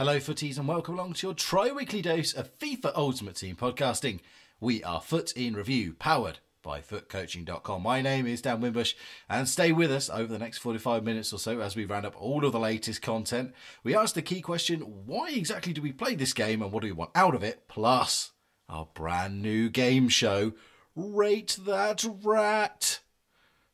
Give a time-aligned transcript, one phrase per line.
[0.00, 4.20] Hello, footies, and welcome along to your tri weekly dose of FIFA Ultimate Team podcasting.
[4.58, 7.82] We are Foot in Review, powered by footcoaching.com.
[7.82, 8.94] My name is Dan Wimbush,
[9.28, 12.18] and stay with us over the next 45 minutes or so as we round up
[12.18, 13.52] all of the latest content.
[13.84, 16.86] We ask the key question why exactly do we play this game and what do
[16.88, 17.68] we want out of it?
[17.68, 18.32] Plus,
[18.70, 20.54] our brand new game show,
[20.96, 23.00] Rate That Rat.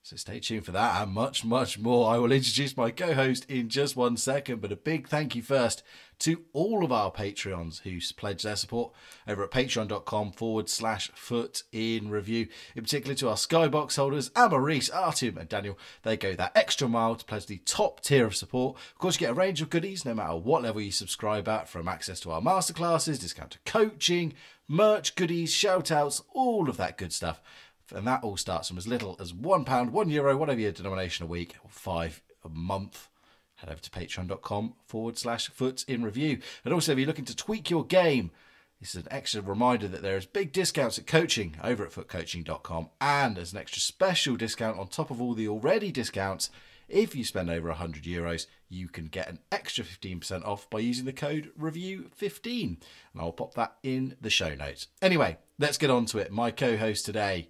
[0.06, 2.08] So stay tuned for that and much, much more.
[2.08, 5.42] I will introduce my co host in just one second, but a big thank you
[5.42, 5.82] first
[6.20, 8.92] to all of our Patreons who pledge their support
[9.28, 12.48] over at patreon.com forward slash foot in review.
[12.74, 15.78] In particular to our Skybox holders, Amma Reese, Artem, and Daniel.
[16.02, 18.76] They go that extra mile to pledge the top tier of support.
[18.76, 21.68] Of course, you get a range of goodies no matter what level you subscribe at,
[21.68, 24.34] from access to our masterclasses, discount to coaching,
[24.68, 27.40] merch, goodies, shout outs, all of that good stuff.
[27.94, 31.28] And that all starts from as little as £1, €1, Euro, whatever your denomination a
[31.28, 33.08] week, or five a month.
[33.56, 36.40] Head over to patreon.com forward slash foot in review.
[36.64, 38.30] And also, if you're looking to tweak your game,
[38.80, 42.90] this is an extra reminder that there is big discounts at coaching over at footcoaching.com.
[43.00, 46.50] And as an extra special discount on top of all the already discounts,
[46.88, 51.06] if you spend over 100 euros, you can get an extra 15% off by using
[51.06, 52.62] the code REVIEW15.
[52.62, 52.78] And
[53.18, 54.88] I'll pop that in the show notes.
[55.00, 56.30] Anyway, let's get on to it.
[56.30, 57.48] My co host today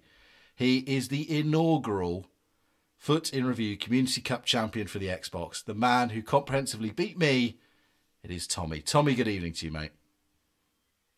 [0.57, 2.25] he is the inaugural
[2.97, 7.57] Foot in Review Community Cup champion for the Xbox, the man who comprehensively beat me.
[8.23, 8.81] It is Tommy.
[8.81, 9.91] Tommy, good evening to you, mate.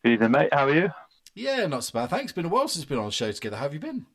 [0.04, 0.52] Good evening, mate.
[0.52, 0.90] How are you?
[1.34, 2.10] Yeah, not so bad.
[2.10, 2.32] Thanks.
[2.32, 3.56] Been a while since we've been on the show together.
[3.56, 4.06] How have you been?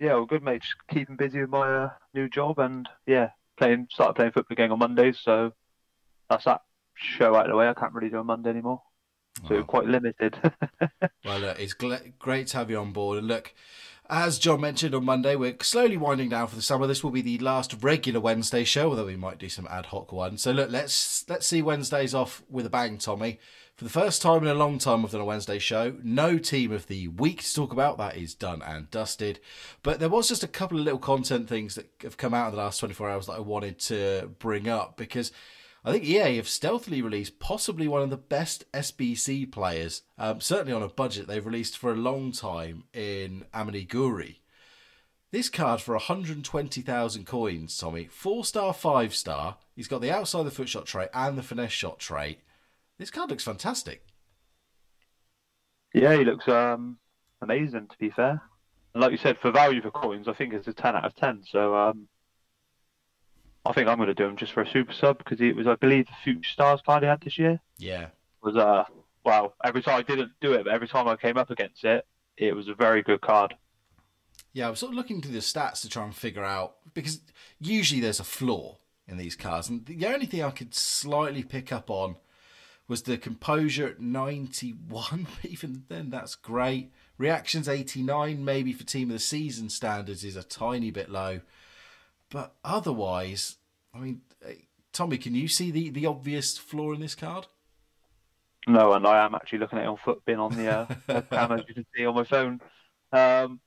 [0.00, 0.62] Yeah, well, good, mate.
[0.62, 3.88] Just keeping busy with my uh, new job and yeah, playing.
[3.90, 5.52] Started playing football again on Mondays, so
[6.28, 6.62] that's that
[6.94, 7.68] show out of the way.
[7.68, 8.82] I can't really do a Monday anymore,
[9.46, 9.64] so oh.
[9.64, 10.36] quite limited.
[11.24, 13.18] well, look, it's great to have you on board.
[13.18, 13.54] And look,
[14.10, 16.86] as John mentioned on Monday, we're slowly winding down for the summer.
[16.86, 20.12] This will be the last regular Wednesday show, although we might do some ad hoc
[20.12, 20.42] ones.
[20.42, 23.38] So look, let's let's see Wednesdays off with a bang, Tommy.
[23.76, 25.96] For the first time in a long time, we've done a Wednesday show.
[26.02, 27.98] No team of the week to talk about.
[27.98, 29.40] That is done and dusted.
[29.82, 32.56] But there was just a couple of little content things that have come out in
[32.56, 35.32] the last 24 hours that I wanted to bring up because
[35.86, 40.72] I think EA have stealthily released possibly one of the best SBC players, um, certainly
[40.72, 44.36] on a budget they've released for a long time in Amine Gouiri.
[45.30, 48.06] This card for 120,000 coins, Tommy.
[48.06, 49.58] Four star, five star.
[49.76, 52.38] He's got the outside the foot shot trait and the finesse shot trait.
[52.98, 54.06] This card looks fantastic.
[55.92, 56.98] Yeah, he looks um,
[57.42, 58.40] amazing, to be fair.
[58.94, 61.14] And like you said, for value for coins, I think it's a 10 out of
[61.16, 61.42] 10.
[61.50, 62.08] So um,
[63.66, 65.66] I think I'm going to do him just for a super sub because it was,
[65.66, 67.60] I believe, the Future Stars card he had this year.
[67.78, 68.08] Yeah.
[68.42, 68.84] Was uh,
[69.24, 72.06] well, every time I didn't do it, but every time I came up against it,
[72.36, 73.54] it was a very good card.
[74.52, 77.20] Yeah, I was sort of looking through the stats to try and figure out because
[77.58, 78.76] usually there's a flaw
[79.08, 82.16] in these cards, and the only thing I could slightly pick up on
[82.86, 85.26] was the composure at 91.
[85.42, 86.92] Even then, that's great.
[87.16, 91.40] Reactions 89, maybe for team of the season standards, is a tiny bit low.
[92.34, 93.58] But otherwise,
[93.94, 94.54] I mean, eh,
[94.92, 97.46] Tommy, can you see the, the obvious flaw in this card?
[98.66, 101.64] No, and I am actually looking at it on Futbin on the uh, camera, as
[101.68, 102.60] you can see on my phone.
[103.12, 103.60] Um,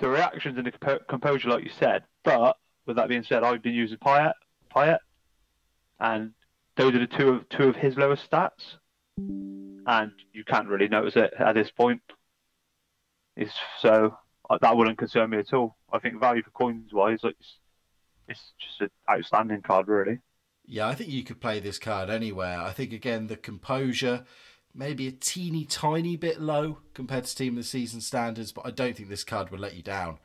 [0.00, 2.56] the reactions and the comp- composure, like you said, but
[2.86, 4.32] with that being said, I've been using Payet,
[4.74, 4.98] Payet,
[6.00, 6.32] and
[6.76, 8.78] those are the two of two of his lowest stats,
[9.16, 12.02] and you can't really notice it at this point.
[13.36, 14.18] It's so
[14.60, 15.76] that wouldn't concern me at all.
[15.92, 17.58] I think value for coins wise, it's,
[18.28, 20.18] it's just an outstanding card, really.
[20.64, 22.60] Yeah, I think you could play this card anywhere.
[22.60, 24.24] I think again the composure
[24.74, 28.70] maybe a teeny tiny bit low compared to team of the season standards, but I
[28.70, 30.18] don't think this card would let you down.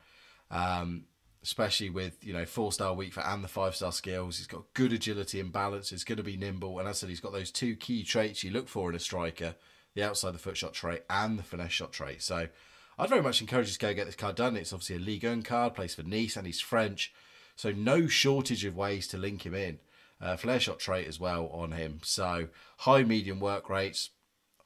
[0.50, 1.04] Um,
[1.42, 4.38] especially with you know four star weak foot and the five star skills.
[4.38, 5.90] He's got good agility and balance.
[5.90, 8.42] He's going to be nimble, and as I said, he's got those two key traits
[8.42, 9.54] you look for in a striker:
[9.94, 12.22] the outside the foot shot trait and the finesse shot trait.
[12.22, 12.48] So
[12.98, 14.56] I'd very much encourage you to go get this card done.
[14.56, 17.12] It's obviously a Ligue 1 card, plays for Nice, and he's French.
[17.54, 19.78] So no shortage of ways to link him in.
[20.20, 22.00] Uh, flair shot trait as well on him.
[22.02, 24.10] So high medium work rates,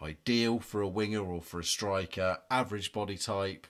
[0.02, 2.38] ideal for a winger or for a striker.
[2.50, 3.66] Average body type,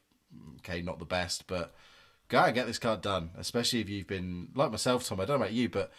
[0.59, 1.75] okay, not the best, but
[2.29, 3.31] go and get this card done.
[3.37, 5.19] Especially if you've been like myself, Tom.
[5.19, 5.91] I don't know about you, but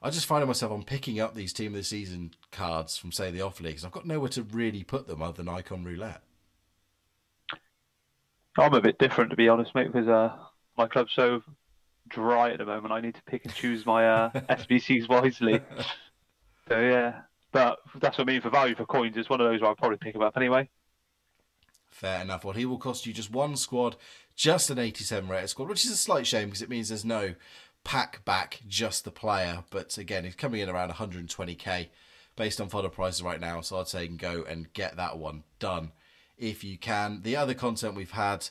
[0.00, 3.32] I just find myself on picking up these team of the season cards from say
[3.32, 3.84] the off leagues.
[3.84, 6.22] I've got nowhere to really put them other than Icon Roulette.
[8.58, 10.36] I'm a bit different to be honest, mate, because uh,
[10.76, 11.42] my club's so
[12.08, 12.92] dry at the moment.
[12.92, 15.60] I need to pick and choose my uh, SBCs wisely.
[16.68, 17.22] So yeah,
[17.52, 19.16] but that's what I mean for value for coins.
[19.16, 20.68] It's one of those where I'll probably pick them up anyway.
[21.90, 22.44] Fair enough.
[22.44, 23.96] Well, he will cost you just one squad,
[24.34, 27.34] just an 87 rated squad, which is a slight shame because it means there's no
[27.84, 29.64] pack back, just the player.
[29.70, 31.88] But again, he's coming in around 120k
[32.34, 33.60] based on fodder prices right now.
[33.60, 35.92] So I'd say you can go and get that one done
[36.38, 37.22] if you can.
[37.22, 38.48] The other content we've had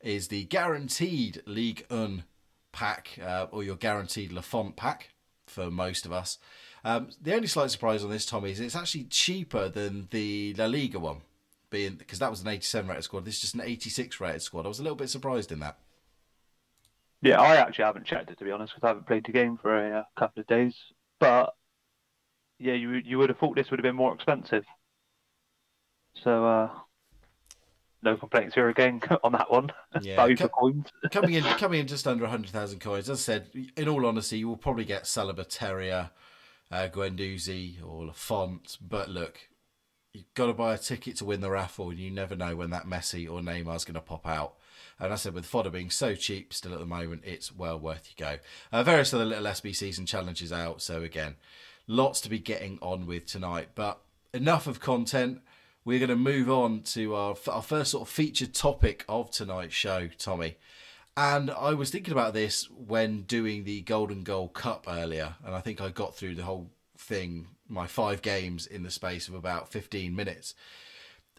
[0.00, 2.24] is the guaranteed Ligue 1
[2.72, 5.10] pack, uh, or your guaranteed Lafont pack
[5.46, 6.38] for most of us.
[6.84, 10.66] Um, the only slight surprise on this, Tommy, is it's actually cheaper than the La
[10.66, 11.22] Liga one,
[11.70, 13.24] being because that was an 87 rated squad.
[13.24, 14.64] This is just an 86 rated squad.
[14.64, 15.78] I was a little bit surprised in that.
[17.20, 19.58] Yeah, I actually haven't checked it to be honest because I haven't played the game
[19.60, 20.74] for a, a uh, couple of days.
[21.18, 21.54] But
[22.58, 24.64] yeah, you you would have thought this would have been more expensive.
[26.22, 26.70] So uh,
[28.02, 29.70] no complaints here again on that one.
[30.00, 30.86] Yeah, Value coins.
[31.10, 33.08] coming in, coming in just under hundred thousand coins.
[33.10, 36.10] As I said, in all honesty, you will probably get Saliba, Terrier,
[36.70, 38.76] uh, Guendouzi, or Lafont.
[38.80, 39.48] But look,
[40.12, 42.70] you've got to buy a ticket to win the raffle, and you never know when
[42.70, 44.54] that Messi or Neymar is going to pop out.
[45.00, 48.12] And I said, with fodder being so cheap still at the moment, it's well worth
[48.16, 48.38] your go.
[48.72, 50.82] Uh, various other little SBCs and challenges out.
[50.82, 51.36] So again,
[51.86, 53.70] lots to be getting on with tonight.
[53.74, 54.00] But
[54.34, 55.40] enough of content
[55.88, 59.72] we're going to move on to our, our first sort of featured topic of tonight's
[59.72, 60.58] show, Tommy.
[61.16, 65.62] And I was thinking about this when doing the Golden Goal Cup earlier, and I
[65.62, 69.70] think I got through the whole thing, my five games, in the space of about
[69.70, 70.54] 15 minutes.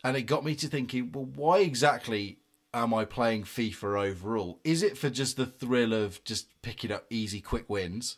[0.04, 2.40] And it got me to thinking, well, why exactly
[2.74, 4.60] am I playing FIFA overall?
[4.63, 8.18] Is it for just the thrill of just picking up easy, quick wins?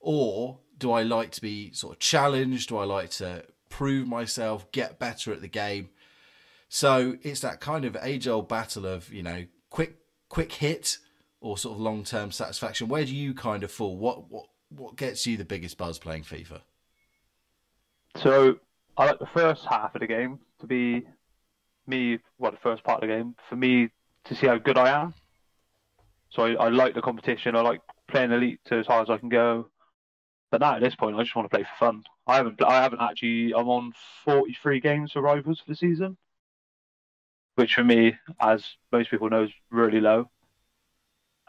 [0.00, 2.70] Or do I like to be sort of challenged?
[2.70, 3.44] Do I like to
[3.76, 5.90] prove myself, get better at the game.
[6.70, 9.98] So it's that kind of age old battle of, you know, quick
[10.30, 10.96] quick hit
[11.42, 12.88] or sort of long term satisfaction.
[12.88, 13.98] Where do you kind of fall?
[13.98, 16.62] What what what gets you the biggest buzz playing FIFA?
[18.16, 18.56] So
[18.96, 21.02] I like the first half of the game to be
[21.86, 23.90] me, well, the first part of the game, for me
[24.24, 25.12] to see how good I am.
[26.30, 27.54] So I, I like the competition.
[27.54, 29.68] I like playing elite to as hard as I can go.
[30.50, 32.04] But now at this point, I just want to play for fun.
[32.26, 33.52] I haven't, I haven't actually.
[33.54, 33.92] I'm on
[34.24, 36.16] 43 games for rivals for the season,
[37.54, 40.30] which for me, as most people know, is really low.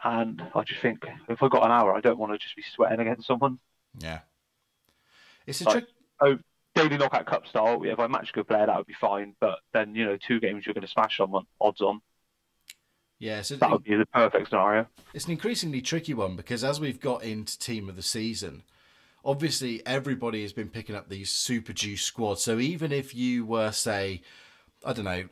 [0.04, 2.62] And I just think if I got an hour, I don't want to just be
[2.74, 3.58] sweating against someone.
[3.98, 4.20] Yeah,
[5.46, 5.86] it's a like, trick.
[6.20, 6.38] Oh,
[6.76, 7.82] daily knockout cup style.
[7.82, 9.34] If I match a good player, that would be fine.
[9.40, 11.46] But then you know, two games you're going to smash someone.
[11.60, 12.00] Odds on.
[13.18, 14.86] Yeah, so that would be the perfect scenario.
[15.12, 18.62] It's an increasingly tricky one because as we've got into team of the season,
[19.24, 22.42] obviously everybody has been picking up these super juice squads.
[22.42, 24.22] So even if you were, say,
[24.84, 25.24] I don't know,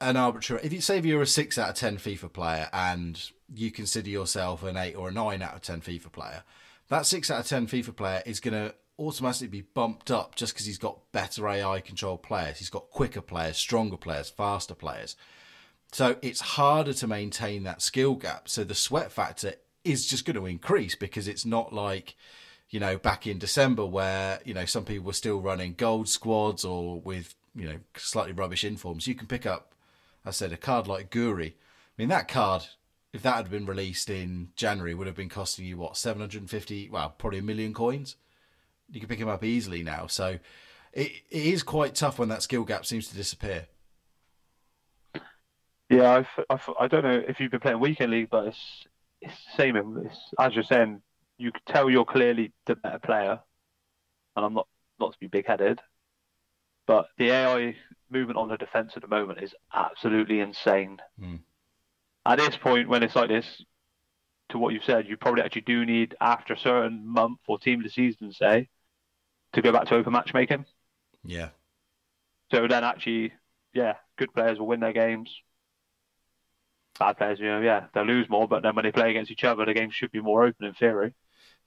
[0.00, 3.20] an arbitrary, if you say if you're a six out of ten FIFA player and
[3.52, 6.42] you consider yourself an eight or a nine out of ten FIFA player,
[6.88, 10.54] that six out of ten FIFA player is going to automatically be bumped up just
[10.54, 12.58] because he's got better AI controlled players.
[12.58, 15.16] He's got quicker players, stronger players, faster players.
[15.92, 18.48] So it's harder to maintain that skill gap.
[18.48, 19.54] So the sweat factor
[19.84, 22.16] is just going to increase because it's not like
[22.74, 26.64] you know, back in December where, you know, some people were still running gold squads
[26.64, 29.76] or with, you know, slightly rubbish informs, you can pick up,
[30.26, 31.50] I said, a card like Gouiri.
[31.52, 31.52] I
[31.96, 32.66] mean, that card,
[33.12, 37.14] if that had been released in January, would have been costing you, what, 750, well,
[37.16, 38.16] probably a million coins?
[38.90, 40.08] You can pick him up easily now.
[40.08, 40.40] So
[40.92, 43.68] it, it is quite tough when that skill gap seems to disappear.
[45.88, 48.86] Yeah, I, I, I don't know if you've been playing Weekend League, but it's,
[49.20, 50.02] it's the same.
[50.04, 51.02] It's, as you're saying,
[51.38, 53.40] you could tell you're clearly the better player,
[54.36, 55.80] and I'm not not to be big headed,
[56.86, 57.76] but the AI
[58.10, 60.98] movement on the defense at the moment is absolutely insane.
[61.20, 61.40] Mm.
[62.26, 63.64] At this point, when it's like this,
[64.50, 67.80] to what you've said, you probably actually do need after a certain month or team
[67.80, 68.68] of the season, say,
[69.52, 70.64] to go back to open matchmaking.
[71.24, 71.48] Yeah.
[72.52, 73.32] So then, actually,
[73.72, 75.34] yeah, good players will win their games.
[76.98, 79.44] Bad players, you know, yeah, they'll lose more, but then when they play against each
[79.44, 81.14] other, the game should be more open in theory.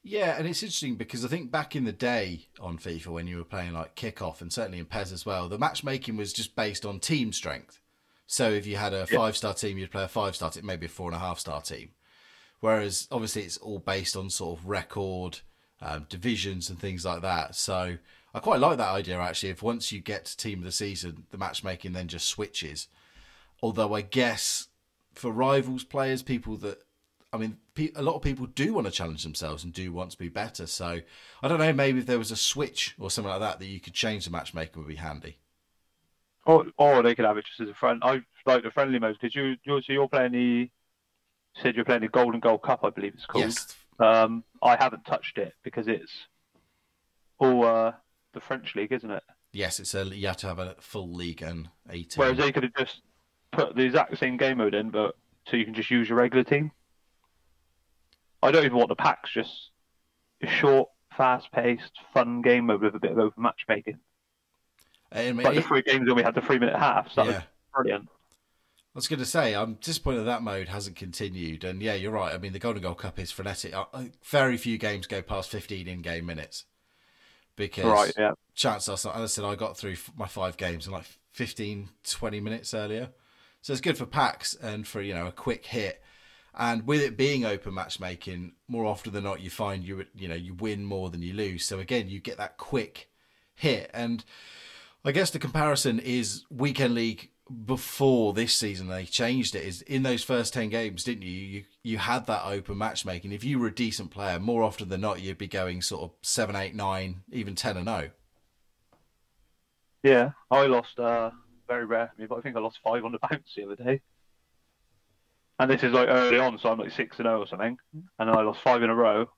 [0.03, 3.37] Yeah, and it's interesting because I think back in the day on FIFA when you
[3.37, 6.85] were playing like kickoff and certainly in PES as well, the matchmaking was just based
[6.85, 7.81] on team strength.
[8.25, 10.85] So if you had a five star team, you'd play a five star team, maybe
[10.85, 11.89] a four and a half star team.
[12.59, 15.39] Whereas obviously it's all based on sort of record,
[15.81, 17.55] um, divisions, and things like that.
[17.55, 17.97] So
[18.33, 19.49] I quite like that idea actually.
[19.49, 22.87] If once you get to team of the season, the matchmaking then just switches.
[23.61, 24.66] Although I guess
[25.17, 26.79] for rivals players, people that
[27.33, 27.57] I mean,
[27.95, 30.65] a lot of people do want to challenge themselves and do want to be better.
[30.65, 31.01] So
[31.43, 33.79] I don't know, maybe if there was a switch or something like that that you
[33.79, 35.37] could change the matchmaking would be handy.
[36.45, 38.01] Or, or they could have it just as a friend.
[38.03, 40.69] I like the friendly mode because you, you so you're playing the
[41.61, 43.45] said you're playing the Golden Goal Cup, I believe it's called.
[43.45, 43.75] Yes.
[43.99, 46.11] Um, I haven't touched it because it's
[47.39, 47.91] all uh,
[48.33, 49.23] the French league, isn't it?
[49.51, 52.07] Yes, it's a you have to have a full league and team.
[52.15, 53.01] Whereas they could have just
[53.51, 55.15] put the exact same game mode in, but
[55.47, 56.71] so you can just use your regular team.
[58.43, 59.31] I don't even want the packs.
[59.33, 59.71] Just
[60.41, 63.97] a short fast-paced, fun game mode with a bit of open matchmaking.
[65.11, 67.33] I mean, Like the three games when we had the three-minute halves, that yeah.
[67.33, 68.09] was brilliant.
[68.09, 71.63] I was going to say, I'm disappointed that mode hasn't continued.
[71.63, 72.33] And yeah, you're right.
[72.33, 73.73] I mean, the Golden Goal Cup is frenetic.
[73.75, 76.65] Uh, uh, Very few games go past 15 in-game minutes
[77.55, 78.31] because Right, yeah.
[78.55, 82.39] chances are, as I said, I got through my five games in like 15, 20
[82.39, 83.09] minutes earlier.
[83.67, 86.01] So it's good for packs and for, you know, a quick hit.
[86.57, 90.35] And with it being open matchmaking, more often than not, you find you, you know,
[90.35, 91.65] you win more than you lose.
[91.65, 93.09] So again, you get that quick
[93.55, 93.91] hit.
[93.93, 94.23] And
[95.03, 97.31] I guess the comparison is weekend league
[97.65, 101.63] before this season they changed it is in those first 10 games didn't you you
[101.81, 105.21] you had that open matchmaking if you were a decent player more often than not
[105.21, 107.99] you'd be going sort of 7 8 9 even 10 and oh.
[107.99, 108.11] 0
[110.03, 111.31] Yeah, I lost uh,
[111.67, 113.75] very rare for me, but I think I lost five on the bounce the other
[113.75, 114.01] day.
[115.59, 118.29] And this is like early on, so I'm like six and zero or something, and
[118.29, 119.29] then I lost five in a row,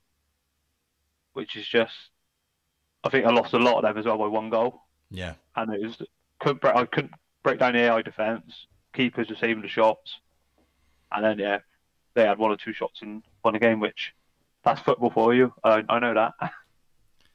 [1.34, 1.94] which is just.
[3.02, 5.74] I think I lost a lot of them as well by one goal, yeah and
[5.74, 5.98] it was
[6.40, 8.66] couldn't break, I couldn't break down the AI defense.
[8.94, 10.20] Keepers were saving the shots,
[11.12, 11.60] and then yeah,
[12.14, 14.14] they had one or two shots and won a game, which
[14.64, 15.54] that's football for you.
[15.64, 16.34] I, I know that,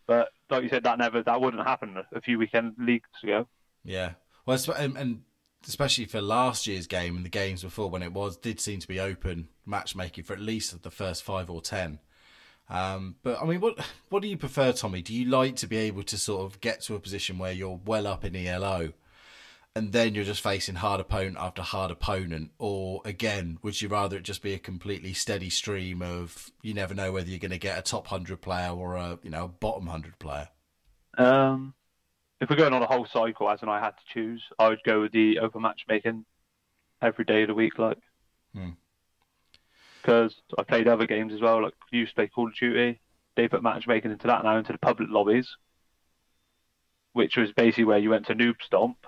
[0.06, 3.46] but like you said, that never that wouldn't happen a few weekend leagues ago.
[3.84, 4.12] yeah
[4.46, 5.22] well and,
[5.66, 8.88] especially for last year's game and the games before when it was did seem to
[8.88, 11.98] be open matchmaking for at least the first 5 or 10
[12.68, 15.02] Um, but I mean, what what do you prefer, Tommy?
[15.02, 17.80] Do you like to be able to sort of get to a position where you're
[17.84, 18.92] well up in ELO,
[19.76, 24.16] and then you're just facing hard opponent after hard opponent, or again, would you rather
[24.16, 27.58] it just be a completely steady stream of you never know whether you're going to
[27.58, 30.48] get a top hundred player or a you know a bottom hundred player?
[31.18, 31.74] Um,
[32.44, 34.82] if we're going on a whole cycle, as in I had to choose, I would
[34.84, 36.26] go with the open matchmaking
[37.00, 37.96] every day of the week, like.
[38.54, 38.70] Hmm.
[40.02, 43.00] Because I played other games as well, like used to play Call of Duty.
[43.34, 45.56] They put matchmaking into that now, into the public lobbies,
[47.14, 48.98] which was basically where you went to noob stomp,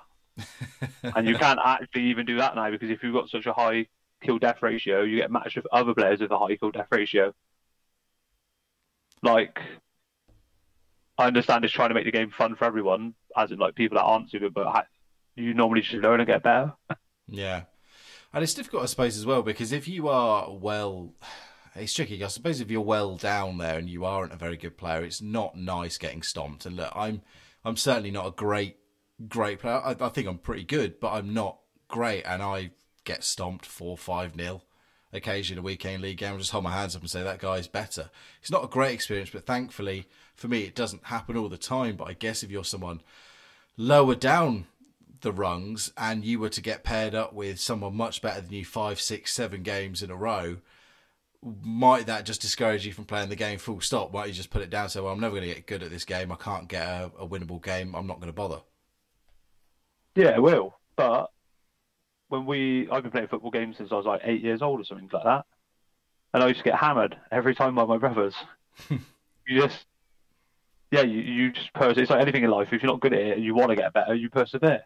[1.03, 3.87] and you can't actually even do that now because if you've got such a high
[4.23, 7.35] kill death ratio, you get matched with other players with a high kill death ratio.
[9.23, 9.61] Like,
[11.19, 13.97] I understand it's trying to make the game fun for everyone, as in like people
[13.97, 14.87] that aren't super, but
[15.35, 16.73] you normally should learn and get better.
[17.29, 17.63] Yeah.
[18.33, 21.13] And it's difficult, I suppose, as well, because if you are well,
[21.75, 22.23] it's tricky.
[22.23, 25.21] I suppose if you're well down there and you aren't a very good player, it's
[25.21, 26.67] not nice getting stomped.
[26.67, 27.23] And look, I'm,
[27.65, 28.77] I'm certainly not a great,
[29.27, 29.81] great player.
[29.85, 32.71] I, I think I'm pretty good, but I'm not great, and I
[33.05, 34.63] get stomped four, five nil.
[35.13, 37.67] Occasionally, a weekend league game, I'll just hold my hands up and say that guy's
[37.67, 38.11] better.
[38.41, 41.97] It's not a great experience, but thankfully for me, it doesn't happen all the time.
[41.97, 43.01] But I guess if you're someone
[43.77, 44.67] lower down
[45.21, 48.65] the rungs and you were to get paired up with someone much better than you
[48.65, 50.59] five, six, seven games in a row,
[51.43, 54.13] might that just discourage you from playing the game full stop?
[54.13, 55.83] Might you just put it down and say, well, I'm never going to get good
[55.83, 56.33] at this game.
[56.33, 57.95] I can't get a, a winnable game.
[57.95, 58.61] I'm not going to bother.
[60.15, 60.75] Yeah, it will.
[60.97, 61.31] But
[62.29, 64.85] when we, I've been playing football games since I was like eight years old or
[64.85, 65.45] something like that,
[66.35, 68.35] and I used to get hammered every time by my brothers.
[68.91, 69.87] you just,
[70.91, 72.03] yeah, you, you just persevere.
[72.03, 72.69] It's like anything in life.
[72.73, 74.83] If you're not good at it and you want to get better, you persevere.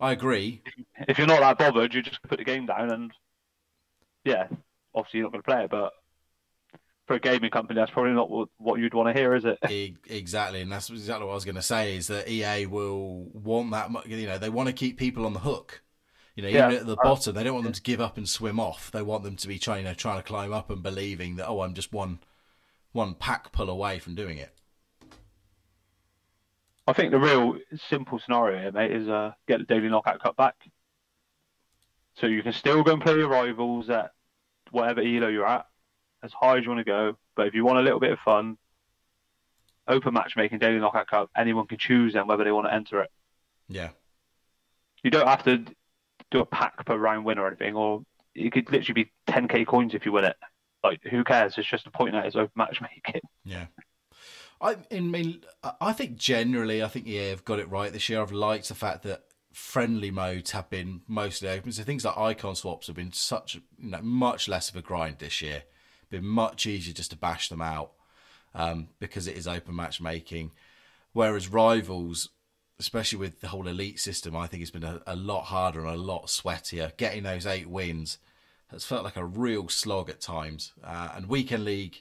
[0.00, 0.62] I agree.
[1.08, 3.12] If you're not that bothered, you just put the game down and,
[4.24, 4.48] yeah,
[4.94, 5.70] obviously you're not going to play it.
[5.70, 5.92] But
[7.06, 10.00] for a gaming company, that's probably not what, what you'd want to hear, is it?
[10.08, 11.96] Exactly, and that's exactly what I was going to say.
[11.96, 13.90] Is that EA will want that?
[14.08, 15.82] You know, they want to keep people on the hook.
[16.34, 16.76] You know, even Yeah.
[16.78, 18.90] at the bottom, they don't want them to give up and swim off.
[18.90, 21.46] They want them to be trying, you know, trying to climb up and believing that
[21.46, 22.20] oh, I'm just one,
[22.92, 24.56] one pack pull away from doing it.
[26.86, 27.58] I think the real
[27.88, 30.56] simple scenario here, mate, is uh, get the daily knockout cup back.
[32.14, 34.10] So you can still go and play your rivals at
[34.70, 35.66] whatever elo you're at,
[36.22, 37.16] as high as you want to go.
[37.36, 38.58] But if you want a little bit of fun,
[39.88, 43.10] open matchmaking, daily knockout cup, anyone can choose then whether they want to enter it.
[43.68, 43.90] Yeah,
[45.02, 45.64] You don't have to
[46.30, 48.02] do a pack per round win or anything, or
[48.34, 50.36] it could literally be 10k coins if you win it.
[50.82, 51.56] Like, who cares?
[51.56, 53.20] It's just a point that it's open matchmaking.
[53.44, 53.66] yeah.
[54.62, 55.42] I, mean,
[55.80, 58.22] I- think generally, I think EA have got it right this year.
[58.22, 61.72] I've liked the fact that friendly modes have been mostly open.
[61.72, 65.18] So things like icon swaps have been such, you know, much less of a grind
[65.18, 65.64] this year.
[66.10, 67.92] Been much easier just to bash them out
[68.54, 70.52] um, because it is open matchmaking.
[71.12, 72.30] Whereas rivals,
[72.78, 75.88] especially with the whole elite system, I think it's been a, a lot harder and
[75.88, 76.96] a lot sweatier.
[76.96, 78.18] Getting those eight wins
[78.68, 80.72] has felt like a real slog at times.
[80.82, 81.96] Uh, and weekend league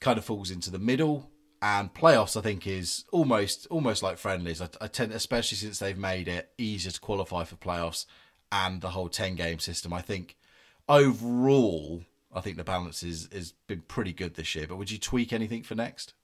[0.00, 1.30] kind of falls into the middle.
[1.62, 4.60] And playoffs, I think, is almost almost like friendlies.
[4.60, 8.04] I, I tend, especially since they've made it easier to qualify for playoffs
[8.52, 9.92] and the whole ten game system.
[9.92, 10.36] I think
[10.88, 12.02] overall,
[12.34, 14.66] I think the balance is has been pretty good this year.
[14.66, 16.14] But would you tweak anything for next?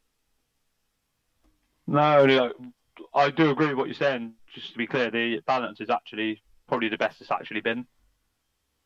[1.86, 2.52] No, no,
[3.14, 4.34] I do agree with what you're saying.
[4.54, 7.86] Just to be clear, the balance is actually probably the best it's actually been.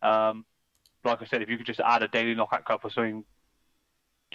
[0.01, 0.45] Um,
[1.05, 3.25] like I said, if you could just add a daily knockout cup or something,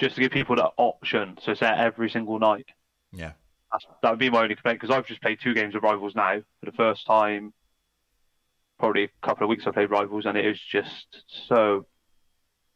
[0.01, 2.65] just to give people that option, so it's there every single night.
[3.13, 3.33] Yeah.
[3.71, 6.15] That's, that would be my only complaint because I've just played two games of Rivals
[6.15, 7.53] now for the first time.
[8.79, 11.85] Probably a couple of weeks I played Rivals, and it was just so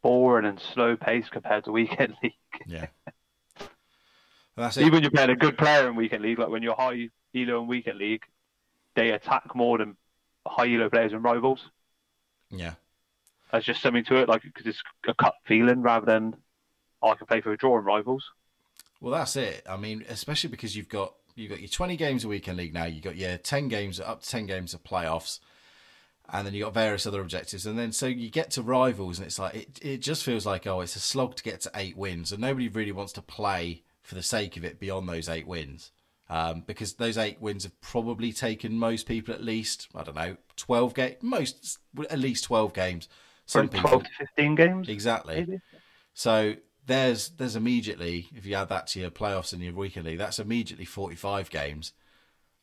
[0.02, 2.32] boring and slow paced compared to Weekend League.
[2.64, 2.86] Yeah.
[4.56, 4.82] that's it.
[4.82, 7.60] Even when you're playing a good player in Weekend League, like when you're high elo
[7.60, 8.24] in Weekend League,
[8.94, 9.96] they attack more than
[10.46, 11.70] high elo players in Rivals.
[12.50, 12.74] Yeah.
[13.50, 16.36] There's just something to it, like because it's a cup feeling rather than
[17.02, 18.24] I can play for a draw in Rivals.
[19.00, 19.62] Well, that's it.
[19.68, 22.84] I mean, especially because you've got you've got your twenty games a weekend league now.
[22.84, 25.38] You've got your ten games up to ten games of playoffs,
[26.30, 27.66] and then you have got various other objectives.
[27.66, 30.66] And then so you get to rivals, and it's like it it just feels like
[30.66, 33.82] oh, it's a slog to get to eight wins, and nobody really wants to play
[34.02, 35.92] for the sake of it beyond those eight wins.
[36.28, 40.36] Um, because those eight wins have probably taken most people at least I don't know
[40.56, 41.78] twelve games, most
[42.10, 43.08] at least twelve games.
[43.48, 44.88] Some From people 12 to 15 games.
[44.88, 45.36] exactly.
[45.36, 45.60] Maybe.
[46.14, 50.18] So there's there's immediately if you add that to your playoffs and your weekly league,
[50.18, 51.92] that's immediately 45 games,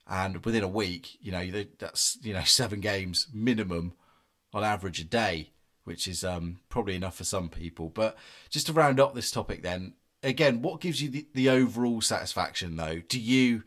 [0.08, 3.94] and within a week, you know that's you know seven games minimum
[4.54, 5.52] on average a day,
[5.84, 7.90] which is um, probably enough for some people.
[7.90, 8.18] But
[8.50, 12.76] just to round up this topic, then again, what gives you the, the overall satisfaction
[12.76, 13.02] though?
[13.08, 13.64] Do you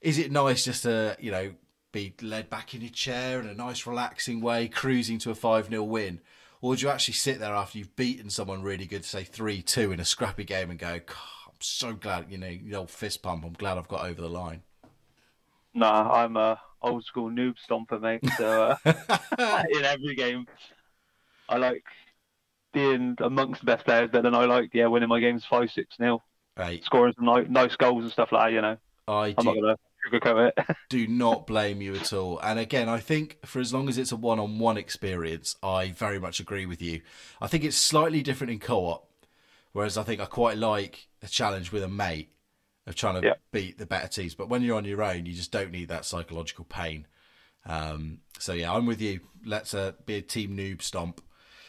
[0.00, 1.52] is it nice just to you know
[1.92, 5.68] be led back in your chair in a nice relaxing way, cruising to a five
[5.68, 6.20] 0 win?
[6.62, 9.92] Or do you actually sit there after you've beaten someone really good, say 3 2
[9.92, 13.44] in a scrappy game, and go, I'm so glad, you know, the old fist pump,
[13.44, 14.62] I'm glad I've got over the line?
[15.74, 18.22] Nah, I'm a old school noob stomper, mate.
[18.36, 18.76] So uh,
[19.70, 20.46] in every game,
[21.48, 21.84] I like
[22.72, 25.98] being amongst the best players, but then I like yeah winning my games five six
[26.00, 26.24] nil,
[26.56, 26.84] Right.
[26.84, 28.54] scoring some nice, nice goals and stuff like that.
[28.54, 29.76] You know, I I'm not do, gonna
[30.06, 30.76] sugarcoat it.
[30.88, 32.38] do not blame you at all.
[32.40, 35.90] And again, I think for as long as it's a one on one experience, I
[35.90, 37.00] very much agree with you.
[37.40, 39.10] I think it's slightly different in co op,
[39.72, 42.32] whereas I think I quite like a challenge with a mate
[42.86, 43.34] of trying to Yeah.
[43.52, 44.34] beat the better teams.
[44.34, 47.06] But when you're on your own, you just don't need that psychological pain.
[47.66, 49.20] Um, so yeah, I'm with you.
[49.44, 51.20] Let's uh, be a team noob stomp.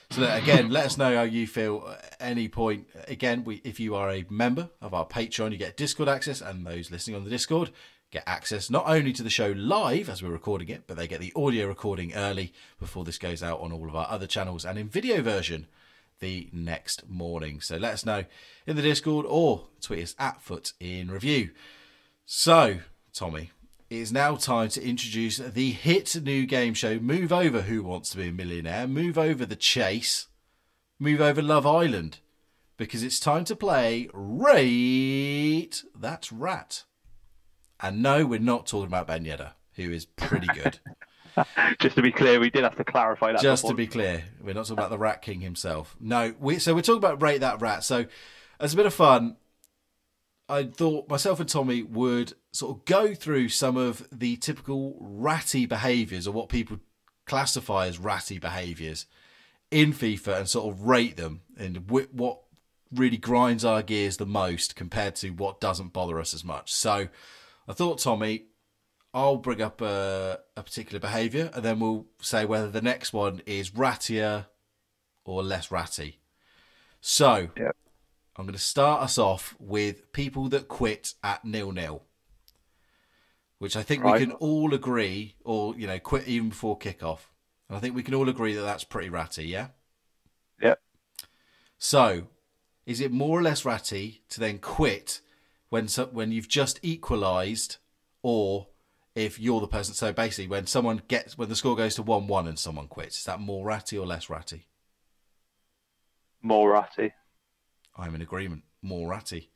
[0.09, 2.87] So that- again, let us know how you feel at any point.
[3.07, 6.65] Again, we, if you are a member of our Patreon, you get Discord access, and
[6.65, 7.71] those listening on the Discord
[8.11, 11.21] get access not only to the show live as we're recording it, but they get
[11.21, 14.77] the audio recording early before this goes out on all of our other channels and
[14.77, 15.65] in video version
[16.19, 17.61] the next morning.
[17.61, 18.25] So let us know
[18.67, 21.51] in the Discord or tweet us at Foot in Review.
[22.25, 22.79] So,
[23.13, 23.51] Tommy,
[23.89, 28.09] it is now time to introduce the hit new game show Move Over Who Wants
[28.11, 30.27] to Be a Millionaire, Move Over The Chase,
[30.99, 32.19] Move Over Love Island,
[32.77, 36.83] because it's time to play Rate That Rat.
[37.81, 40.79] And no, we're not talking about Ben Yedder, who is pretty good.
[41.79, 43.41] Just to be clear, we did have to clarify that.
[43.41, 45.95] Just to be clear, we're not talking about the Rat King himself.
[45.99, 47.83] No, we so we're talking about Rate That Rat.
[47.83, 48.05] So,
[48.59, 49.37] as a bit of fun,
[50.49, 55.65] I thought myself and Tommy would sort of go through some of the typical ratty
[55.65, 56.79] behaviours or what people
[57.25, 59.05] classify as ratty behaviours
[59.71, 62.41] in FIFA and sort of rate them and what
[62.93, 66.73] really grinds our gears the most compared to what doesn't bother us as much.
[66.73, 67.07] So,
[67.67, 68.45] I thought, Tommy,
[69.13, 73.41] I'll bring up a, a particular behaviour and then we'll say whether the next one
[73.45, 74.47] is rattier
[75.25, 76.19] or less ratty.
[76.99, 77.49] So.
[78.41, 82.03] I'm going to start us off with people that quit at nil nil,
[83.59, 87.19] which I think we can all agree, or you know, quit even before kickoff.
[87.67, 89.67] And I think we can all agree that that's pretty ratty, yeah.
[90.61, 90.81] Yep.
[91.77, 92.27] So,
[92.85, 95.21] is it more or less ratty to then quit
[95.71, 97.77] when so, when you've just equalised,
[98.21, 98.67] or
[99.15, 99.95] if you're the person?
[99.95, 103.17] So basically, when someone gets when the score goes to one one and someone quits,
[103.17, 104.67] is that more ratty or less ratty?
[106.41, 107.13] more ratty.
[107.95, 108.63] I'm in agreement.
[108.81, 109.51] More ratty,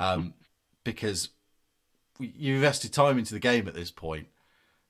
[0.00, 0.32] um,
[0.84, 1.28] because
[2.18, 4.28] you've invested time into the game at this point.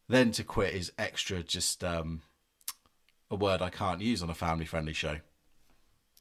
[0.09, 1.43] Then to quit is extra.
[1.43, 2.23] Just um,
[3.31, 5.17] a word I can't use on a family-friendly show.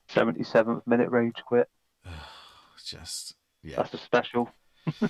[0.08, 1.70] Seventy seventh minute rage quit.
[2.84, 3.78] Just yeah.
[3.78, 4.50] That's a special.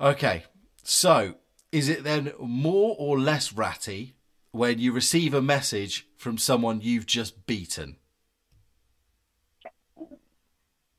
[0.00, 0.44] Okay,
[0.82, 1.34] so
[1.70, 4.16] is it then more or less ratty
[4.50, 7.96] when you receive a message from someone you've just beaten?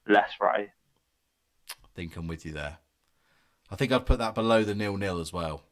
[0.08, 0.70] Less ratty.
[1.72, 2.78] I think I'm with you there.
[3.72, 5.64] I think I'd put that below the nil nil as well.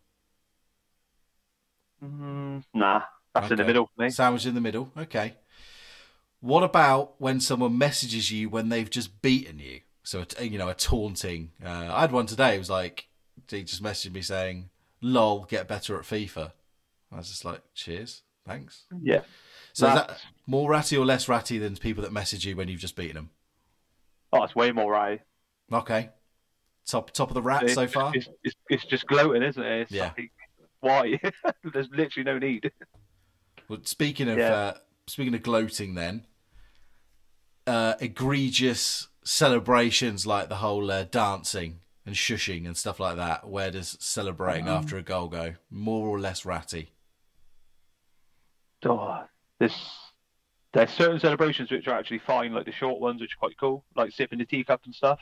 [2.04, 3.04] Mm, nah,
[3.36, 4.10] that's in the middle for me.
[4.10, 4.92] Sandwich in the middle.
[4.98, 5.36] Okay.
[6.40, 9.82] What about when someone messages you when they've just beaten you?
[10.10, 11.52] So, a- you know, a taunting.
[11.64, 12.56] Uh, I had one today.
[12.56, 13.10] It was like,
[13.48, 16.52] he just messaged me saying, "Lol, get better at FIFA."
[17.12, 19.22] I was just like, "Cheers, thanks." Yeah.
[19.74, 22.70] So is that That's- more ratty or less ratty than people that message you when
[22.70, 23.30] you've just beaten them?
[24.34, 25.22] Oh, it's way more ratty.
[25.72, 26.10] Okay,
[26.88, 28.12] top top of the rat so far.
[28.16, 29.82] It's, it's, it's just gloating, isn't it?
[29.82, 30.14] It's Yeah.
[30.18, 30.32] like,
[30.80, 31.20] why?
[31.72, 32.72] There's literally no need.
[33.68, 34.54] Well, speaking of Yeah.
[34.54, 36.26] uh, speaking of gloating, then
[37.68, 43.48] uh, egregious celebrations like the whole uh, dancing and shushing and stuff like that.
[43.48, 45.54] Where does celebrating Um, after a goal go?
[45.70, 46.94] More or less ratty?
[48.86, 49.24] Oh,
[49.60, 49.74] this
[50.74, 53.84] there's certain celebrations which are actually fine, like the short ones, which are quite cool,
[53.96, 55.20] like sipping the teacup and stuff.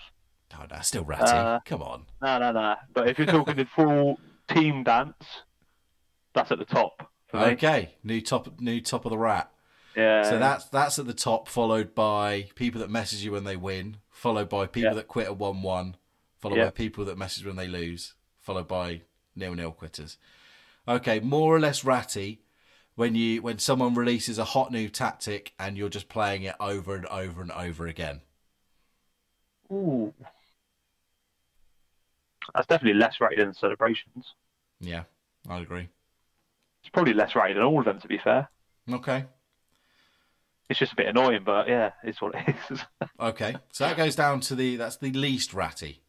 [0.58, 1.24] Oh no, still ratty.
[1.26, 2.06] Uh, Come on.
[2.22, 2.76] No, no, no.
[2.94, 5.16] But if you're talking the full team dance,
[6.34, 7.44] that's at the top for me.
[7.48, 9.52] Okay, new top new top of the rat.
[9.98, 10.24] Yeah.
[10.24, 13.98] So that's that's at the top, followed by people that message you when they win,
[14.10, 14.96] followed by people Yeah.
[14.96, 15.98] that quit at one one,
[16.38, 16.66] followed Yeah.
[16.66, 19.02] by people that message when they lose, followed by
[19.36, 20.18] nil nil quitters.
[20.88, 22.44] Okay, more or less ratty
[22.96, 26.96] when you when someone releases a hot new tactic and you're just playing it over
[26.96, 28.22] and over and over again.
[29.72, 30.14] Ooh.
[32.54, 34.34] That's definitely less rated than celebrations.
[34.80, 35.04] Yeah,
[35.50, 35.90] I agree.
[36.82, 38.48] It's probably less rated than all of them, to be fair.
[38.90, 39.26] Okay.
[40.70, 42.82] It's just a bit annoying, but yeah, it's what it is.
[43.20, 43.56] Okay.
[43.72, 46.02] So that goes down to the that's the least ratty.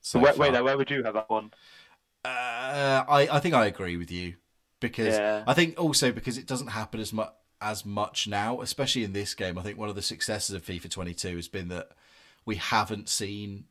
[0.00, 1.52] So wait, wait, where would you have that one?
[2.24, 4.34] Uh, I I think I agree with you
[4.80, 5.44] because Yeah.
[5.46, 9.34] I think also because it doesn't happen as much as much now, especially in this
[9.34, 9.58] game.
[9.58, 11.90] I think one of the successes of FIFA 22 has been that
[12.44, 13.64] we haven't seen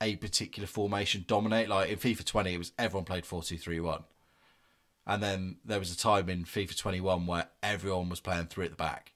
[0.00, 1.68] a particular formation dominate.
[1.68, 4.04] Like in FIFA 20, it was everyone played 4-2-3-1,
[5.06, 8.70] and then there was a time in FIFA 21 where everyone was playing three at
[8.70, 9.12] the back.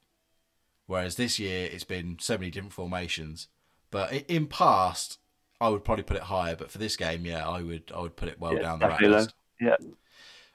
[0.86, 3.48] Whereas this year, it's been so many different formations.
[3.90, 5.18] But in past,
[5.60, 6.56] I would probably put it higher.
[6.56, 8.88] But for this game, yeah, I would I would put it well Yeah, down the
[8.88, 9.34] rat list.
[9.60, 9.76] Yeah.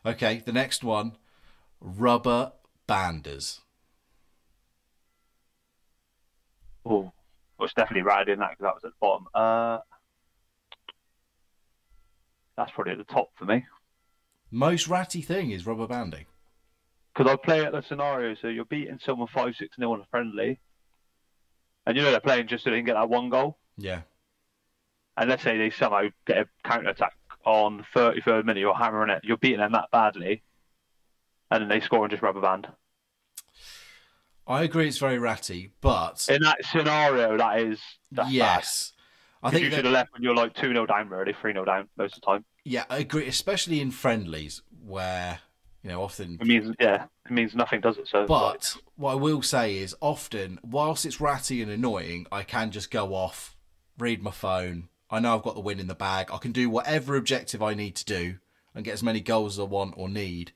[0.06, 1.18] Okay, the next one,
[1.82, 2.54] rubber
[2.88, 3.60] banders.
[6.86, 7.12] Oh,
[7.58, 9.28] well, it's definitely in that because that was at the bottom.
[9.34, 9.80] Uh,
[12.56, 13.66] that's probably at the top for me.
[14.52, 16.26] Most ratty thing is rubber banding.
[17.14, 20.06] Because I play at the scenario, so you're beating someone 5 6 0 on a
[20.12, 20.60] friendly,
[21.86, 23.58] and you know they're playing just so they can get that one goal.
[23.78, 24.02] Yeah,
[25.18, 27.14] And let's say they somehow get a counter attack
[27.46, 30.44] on 33rd minute, you're hammering it, you're beating them that badly,
[31.50, 32.68] and then they score and just rubber band.
[34.48, 34.88] I agree.
[34.88, 37.80] It's very ratty, but In that scenario, that is.
[38.12, 38.94] That's yes,
[39.44, 41.34] I I think you that- should have left when you're like 2 0 down, really,
[41.40, 42.46] 3 0 down most of the time.
[42.66, 43.28] yeah, I agree.
[43.28, 45.40] Especially in friendlies where
[45.84, 48.08] you know often It means, yeah, it means nothing, does it?
[48.08, 52.72] So, But what I will say is often, whilst it's ratty and annoying, I can
[52.72, 53.56] just go off,
[53.98, 54.90] read my phone.
[55.10, 56.30] I know I've got the win in the bag.
[56.32, 58.38] I can do whatever objective I need to do
[58.76, 60.52] and get as many goals as I want or need.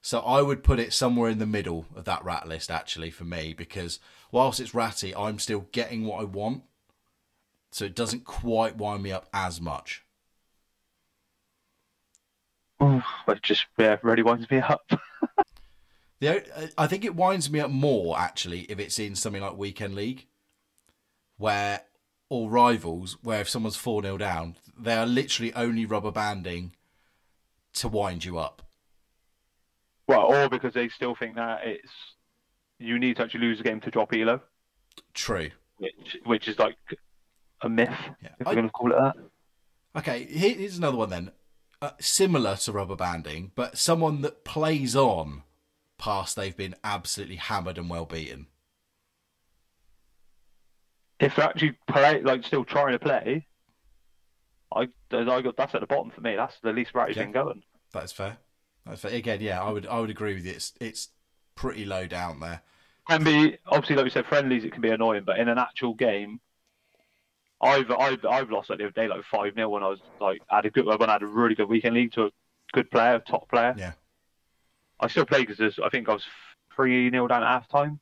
[0.00, 3.24] So I would put it somewhere in the middle of that rat list, actually, for
[3.24, 6.62] me, because whilst it's ratty, I'm still getting what I want.
[7.70, 10.03] So it doesn't quite wind me up as much.
[12.82, 14.82] Oof, it just yeah, really winds me up.
[16.20, 19.42] The, o- uh, I think it winds me up more actually if it's in something
[19.42, 20.26] like weekend league,
[21.36, 21.82] where
[22.30, 26.74] or rivals, where if someone's four 0 down, they are literally only rubber banding
[27.74, 28.62] to wind you up.
[30.06, 31.92] well, or because they still think that it's
[32.78, 34.40] you need to actually lose a game to drop elo,
[35.14, 35.50] True.
[35.78, 36.76] which which is like
[37.62, 37.90] a myth,
[38.22, 38.28] Yeah.
[38.38, 39.16] if I- we're going to call it that.
[39.96, 41.32] Okay, here's another one then,
[41.84, 45.42] uh, similar to rubber banding, but someone that plays on
[45.98, 48.46] past they've been absolutely hammered and well beaten.
[51.20, 53.46] If they're actually play like still trying to play,
[54.74, 56.34] I I got that's at the bottom for me.
[56.36, 57.22] That's the least ratty Yeah.
[57.22, 57.62] thing going.
[57.92, 58.38] That's fair.
[58.84, 59.12] That's fair.
[59.12, 60.52] Again, yeah, I would I would agree with you.
[60.52, 61.08] It's it's
[61.54, 62.62] pretty low down there.
[63.08, 65.94] Can be obviously like we said, friendlies it can be annoying, but in an actual
[65.94, 66.40] game,
[67.64, 70.42] I've I've I've lost like the other day like five 0 when I was like
[70.50, 72.30] I had a good when I had a really good weekend league to a
[72.72, 73.74] good player, top player.
[73.78, 73.92] Yeah.
[75.00, 76.24] I still played because I think I was
[76.76, 78.00] three 0 down at half time,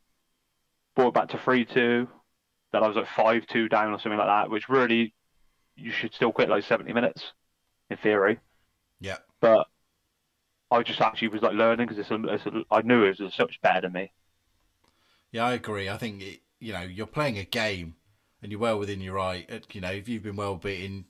[0.96, 2.08] brought back to three two,
[2.72, 5.14] then I was like five two down or something like that, which really
[5.76, 7.32] you should still quit like seventy minutes
[7.90, 8.40] in theory,
[9.00, 9.18] Yeah.
[9.40, 9.68] but
[10.72, 13.34] I just actually was like learning because it's, a, it's a, I knew it was
[13.34, 14.12] so much better than me.
[15.30, 15.88] Yeah, I agree.
[15.88, 17.96] I think it, you know you're playing a game,
[18.42, 19.48] and you're well within your right.
[19.50, 21.06] uh, You know, if you've been well beaten,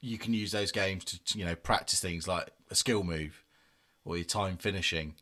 [0.00, 3.42] you can use those games to you know practice things like a skill move
[4.04, 5.14] or your time finishing,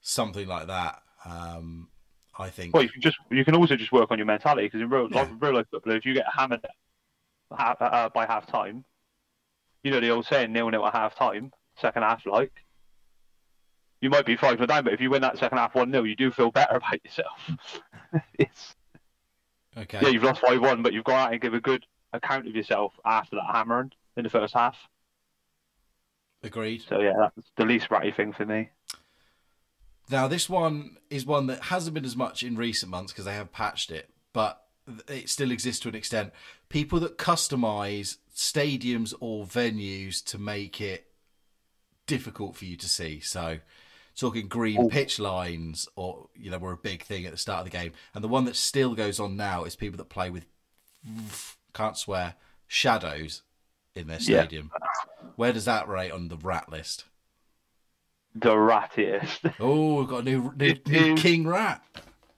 [0.00, 1.02] something like that.
[1.24, 1.88] Um,
[2.36, 2.74] I think.
[2.74, 5.08] Well, you can just you can also just work on your mentality because in real,
[5.10, 5.28] Yeah.
[5.38, 6.66] real life football, if you get hammered
[7.52, 8.84] ha- uh, by half time,
[9.84, 12.52] you know the old saying, nil nil at half time, second half like.
[14.00, 16.04] You might be five 0 down, but if you win that second half one 0
[16.04, 17.50] you do feel better about yourself.
[18.38, 18.74] it's
[19.76, 19.98] Okay.
[20.02, 22.54] yeah, you've lost five one, but you've gone out and give a good account of
[22.54, 24.76] yourself after that hammering in the first half.
[26.42, 26.82] Agreed.
[26.88, 28.70] So yeah, that's the least ratty thing for me.
[30.10, 33.34] Now, this one is one that hasn't been as much in recent months because they
[33.34, 34.62] have patched it, but
[35.08, 36.32] it still exists to an extent.
[36.68, 41.06] People that customize stadiums or venues to make it
[42.06, 43.20] difficult for you to see.
[43.20, 43.60] So,
[44.16, 44.88] talking green Oh.
[44.88, 47.92] pitch lines, or you know, were a big thing at the start of the game.
[48.14, 50.46] And the one that still goes on now is people that play with
[51.72, 52.34] can't swear
[52.66, 53.42] shadows
[53.94, 54.40] in their Yeah.
[54.42, 54.70] stadium.
[55.36, 57.04] Where does that rate on the rat list?
[58.34, 59.54] The rattiest.
[59.60, 61.82] Oh, we've got a new, new, new king rat.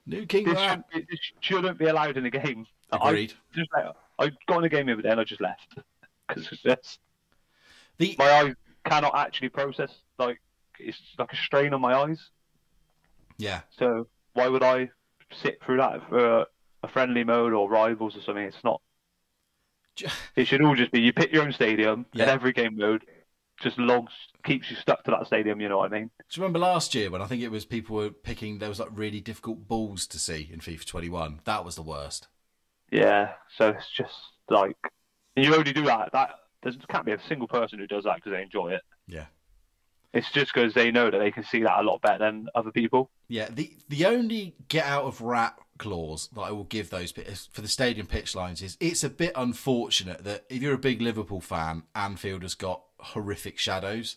[0.07, 0.85] New king This rat.
[0.93, 2.67] shouldn't, it shouldn't be allowed in a game.
[2.93, 3.33] I Agreed.
[3.55, 3.71] just
[4.19, 5.75] I got in a game the other day and I just left
[6.29, 7.01] because it's just
[7.99, 9.93] The my eyes cannot actually process.
[10.19, 10.41] Like
[10.79, 12.31] it's like a strain on my eyes.
[13.39, 14.91] yeah, So why would I
[15.43, 16.47] sit through that for
[16.83, 18.45] a friendly mode or rivals or something?
[18.45, 18.81] It's not.
[20.37, 22.25] It should all just be you pick your own stadium Yeah.
[22.25, 23.05] and every game mode
[23.63, 24.13] just logs
[24.45, 25.61] keeps you stuck to that stadium.
[25.63, 26.11] You know what I mean?
[26.31, 28.59] Do you remember last year when I think it was people were picking?
[28.59, 31.41] There was like really difficult balls to see in FIFA 21.
[31.45, 32.29] That was the worst.
[32.93, 33.33] Yeah.
[33.57, 34.13] So it's just
[34.51, 34.77] like
[35.35, 36.11] you only do that.
[36.13, 38.83] That there can't be a single person who does that because they enjoy it.
[39.07, 39.27] Yeah.
[40.17, 42.71] It's just because they know that they can see that a lot better than other
[42.71, 43.11] people.
[43.29, 47.61] Yeah, the the only get out of rat clause that I will give those for
[47.61, 51.43] the stadium pitch lines is it's a bit unfortunate that if you're a big Liverpool
[51.43, 54.17] fan, Anfield has got horrific shadows,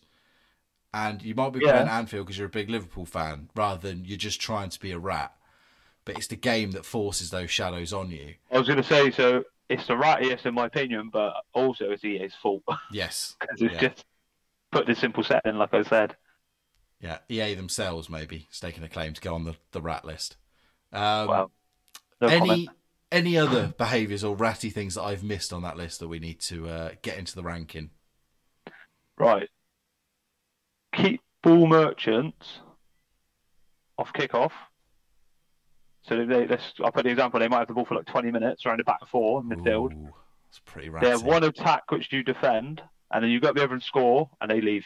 [0.93, 1.71] and you might be Yeah.
[1.73, 4.91] playing Anfield because you're a big Liverpool fan rather than you're just trying to be
[4.91, 5.33] a rat.
[6.05, 8.35] But it's the game that forces those shadows on you.
[8.51, 9.43] I was going to say so.
[9.67, 13.73] It's the right, yes, in my opinion, but also it's EA's fault Yes, because it's
[13.73, 13.89] Yeah.
[13.89, 14.05] just
[14.71, 16.15] put this simple set in, like I said.
[16.99, 17.19] yeah.
[17.29, 20.37] EA themselves maybe staking a claim to go on the, the rat list.
[20.91, 21.51] Um, Well,
[22.21, 22.69] no any comment.
[23.11, 26.39] any other behaviours or ratty things that I've missed on that list that we need
[26.41, 27.91] to uh, get into the ranking?
[29.17, 29.49] Right.
[30.95, 32.59] Keep ball merchants
[33.97, 34.51] off kickoff.
[36.03, 37.39] So they, let's, I'll put the example.
[37.39, 39.93] They might have the ball for like 20 minutes around the back four in midfield.
[39.93, 40.09] Ooh,
[40.49, 41.07] it's pretty They ratty.
[41.09, 44.29] have one attack which you defend, and then you got to be able to score,
[44.41, 44.85] and they leave.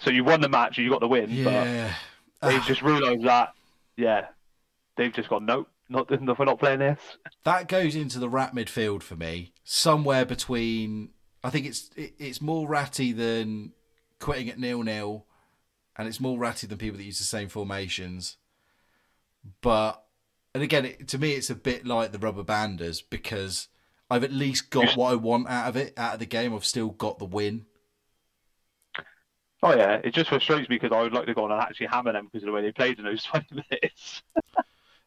[0.00, 1.92] So you won the match, and you got the win, yeah.
[2.40, 3.54] but they just realised that,
[3.96, 4.26] yeah,
[4.96, 7.00] they've just gone, nope, not, we're not playing this.
[7.44, 9.52] that goes into the rat midfield for me.
[9.64, 11.10] Somewhere between,
[11.42, 13.72] I think it's it, it's more ratty than
[14.18, 15.26] quitting at nil nil,
[15.96, 18.36] and it's more ratty than people that use the same formations.
[19.60, 20.04] But
[20.54, 23.68] and again, it, to me, it's a bit like the rubber banders because
[24.10, 26.54] I've at least got what I want out of it, out of the game.
[26.54, 27.66] I've still got the win.
[29.62, 31.86] Oh yeah, it just frustrates me because I would like to go on and actually
[31.86, 34.22] hammer them because of the way they played in those 20 minutes.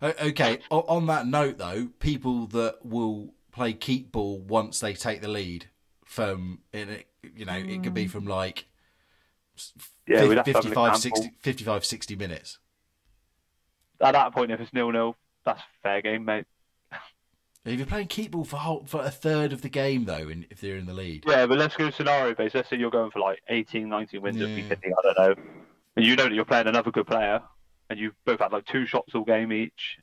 [0.01, 0.59] Okay.
[0.71, 5.67] On that note, though, people that will play keep ball once they take the lead
[6.05, 8.09] from, in it, you know, it could be mm.
[8.09, 8.67] from like
[10.07, 12.57] Yeah, fif- we'd have to have an 55, 60, 55, 60 minutes.
[14.01, 16.45] At that point, if it's nil nil, that's fair game, mate.
[17.63, 20.47] If you're playing keep ball for whole, for a third of the game, though, and
[20.49, 22.55] if they're in the lead, Yeah, but let's go scenario based.
[22.55, 24.63] Let's say you're going for like 18, 19 wins of Yeah.
[24.69, 25.43] P50, I don't know.
[25.95, 27.41] And you know that you're playing another good player,
[27.89, 29.97] and you've both had like two shots all game each.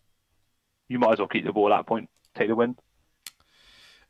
[0.89, 2.77] You might as well keep the ball at that point, take the win.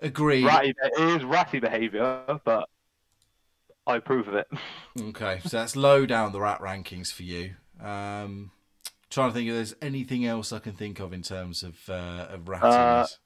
[0.00, 0.44] agree.
[0.44, 2.68] Ratty, it is ratty behaviour, but
[3.87, 4.46] I approve of it.
[5.00, 7.54] Okay, so that's low down the rat rankings for you.
[7.80, 8.50] Um,
[9.11, 12.26] trying to think if there's anything else I can think of in terms of uh,
[12.28, 13.16] of rattiness.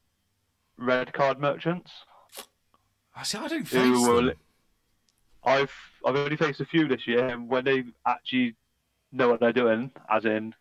[0.82, 1.90] Red card merchants.
[3.14, 3.38] I see.
[3.38, 4.32] I don't face them.
[5.44, 5.72] I've
[6.04, 8.56] I've only faced a few this year, and when they actually
[9.12, 10.54] know what they're doing, as in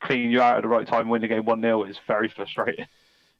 [0.00, 2.86] clean you out at the right time, win the game one 0 is very frustrating.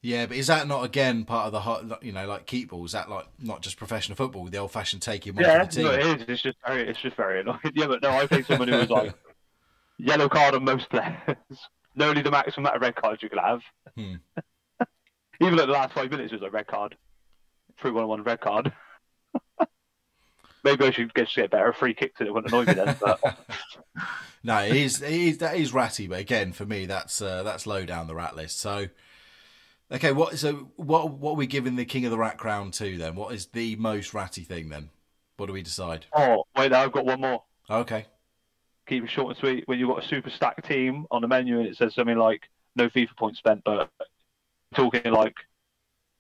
[0.03, 2.85] Yeah, but is that not again part of the hot, you know, like keep ball?
[2.85, 5.91] Is that like not just professional football, the old fashioned taking off Yeah, the no,
[5.97, 6.01] team?
[6.01, 6.29] it is.
[6.29, 7.59] It's just very, it's just very annoying.
[7.75, 9.15] Yeah, but no, I faced someone who was like
[9.99, 11.17] yellow card on most players.
[11.95, 13.61] No, only the maximum amount of red cards you could have.
[13.97, 14.15] Hmm.
[15.41, 16.97] Even at the last five minutes it was a red card.
[17.81, 18.73] Three one one red card.
[20.65, 22.97] Maybe I should get, get better free kicks and it wouldn't annoy me then.
[23.01, 23.21] But
[24.47, 27.67] No, it is, it is that is ratty, but again, for me, that's uh, that's
[27.67, 28.61] low down the rat list.
[28.61, 28.87] So,
[29.91, 32.97] okay, what so what what are we giving the king of the rat crown to
[32.97, 33.17] then?
[33.17, 34.91] What is the most ratty thing then?
[35.37, 36.07] What do we decide?
[36.15, 37.43] oh wait, I've got one more.
[37.69, 38.07] Okay,
[38.87, 39.67] keep it short and sweet.
[39.67, 42.43] When you've got a super stacked team on the menu and it says something like
[42.77, 43.91] no FIFA points spent, but
[44.77, 45.35] talking like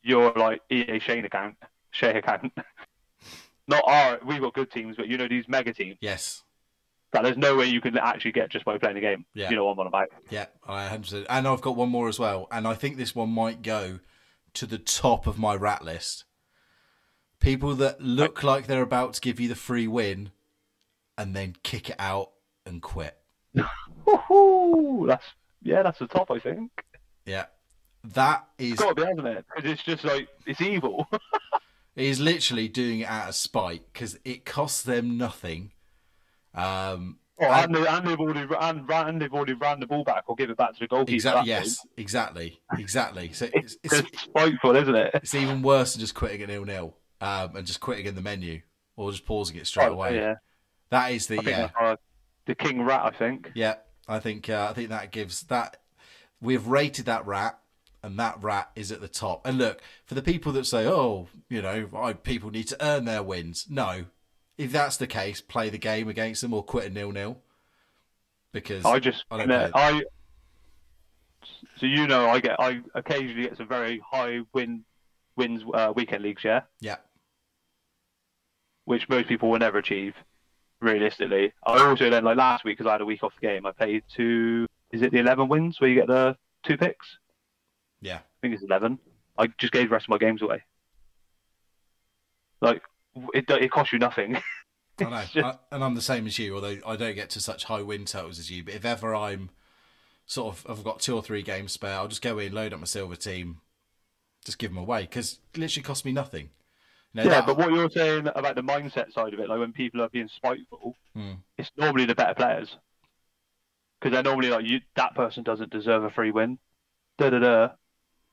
[0.02, 1.56] your like EA Shane account,
[1.90, 2.52] Shay account,
[3.68, 4.18] not our.
[4.24, 5.98] We've got good teams, but you know these mega teams.
[6.00, 6.42] Yes.
[7.12, 9.24] That there's no way you can actually get just by playing the game.
[9.32, 9.48] Yeah.
[9.48, 10.08] You know what I'm on about.
[10.28, 11.26] Yeah, I 100%.
[11.28, 12.48] And I've got one more as well.
[12.50, 14.00] And I think this one might go
[14.54, 16.24] to the top of my rat list.
[17.38, 20.32] People that look like they're about to give you the free win
[21.16, 22.32] and then kick it out
[22.66, 23.16] and quit.
[24.06, 25.06] Woohoo!
[25.06, 25.24] That's
[25.62, 26.30] yeah, that's the top.
[26.30, 26.70] I think.
[27.24, 27.46] Yeah.
[28.14, 29.44] That is It's got to be, hasn't it?
[29.54, 31.08] Because it's just like it's evil.
[31.96, 35.72] is literally doing it out of spite because it costs them nothing.
[36.54, 40.24] Um, Oh, and, they, and they've already and, and they've already ran the ball back
[40.26, 41.12] or give it back to the goalkeeper.
[41.16, 41.48] exactly.
[41.50, 41.86] Yes.
[41.98, 42.60] Exactly.
[42.78, 43.32] Exactly.
[43.34, 45.10] So it's, It's, it's it's spiteful, isn't it?
[45.16, 48.22] it's even worse than just quitting at nil nil um, and just quitting in the
[48.22, 48.62] menu
[48.96, 50.16] or just pausing it straight Oh, away.
[50.16, 50.36] Yeah,
[50.88, 51.68] That is the yeah.
[51.78, 51.96] uh,
[52.46, 53.02] the king rat.
[53.04, 53.50] I think.
[53.54, 53.74] Yeah,
[54.08, 55.76] I think uh, I think that gives that
[56.40, 57.58] we've rated that rat,
[58.06, 59.44] and that rat is at the top.
[59.44, 63.04] And look for the people that say, "Oh, you know, I, people need to earn
[63.04, 64.06] their wins." No,
[64.56, 67.38] if that's the case, play the game against them or quit a nil nil.
[68.52, 70.04] Because I just I don't no, I.
[71.78, 74.84] So you know, I get I occasionally get some very high win
[75.36, 76.96] wins uh, weekend leagues, yeah, yeah,
[78.84, 80.14] which most people will never achieve.
[80.80, 83.66] Realistically, I also then like last week because I had a week off the game.
[83.66, 84.66] I played two.
[84.92, 87.18] Is it the eleven wins where you get the two picks?
[88.06, 88.98] Yeah, I think it's eleven.
[89.38, 90.62] I just gave the rest of my games away.
[92.60, 92.82] Like
[93.34, 94.36] it, it costs you nothing.
[95.00, 96.54] I know, just- I, and I'm the same as you.
[96.54, 99.50] Although I don't get to such high win totals as you, but if ever I'm
[100.24, 102.80] sort of I've got two or three games spare, I'll just go in, load up
[102.80, 103.60] my silver team,
[104.44, 106.50] just give them away because it literally costs me nothing.
[107.12, 109.58] You know, yeah, that- but what you're saying about the mindset side of it, like
[109.58, 111.32] when people are being spiteful, Hmm.
[111.58, 112.76] it's normally the better players
[114.00, 116.58] because they're normally like, you, that person doesn't deserve a free win.
[117.18, 117.68] Da da da.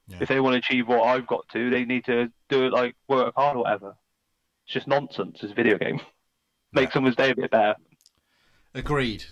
[0.07, 0.17] Yeah.
[0.21, 2.95] If they want to achieve what I've got to, they need to do it like
[3.07, 3.95] work hard or whatever.
[4.65, 5.39] It's just nonsense.
[5.41, 5.99] It's a video game.
[6.73, 6.93] Make Yeah.
[6.93, 7.75] someone's day a bit better.
[8.73, 9.25] Agreed.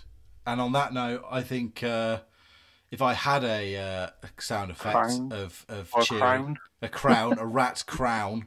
[0.46, 2.20] And on that note, I think uh,
[2.90, 5.32] if I had a, uh, sound effect Crown?
[5.32, 6.58] of, of Or a cheering, crown.
[6.80, 8.46] a crown, a rat's crown,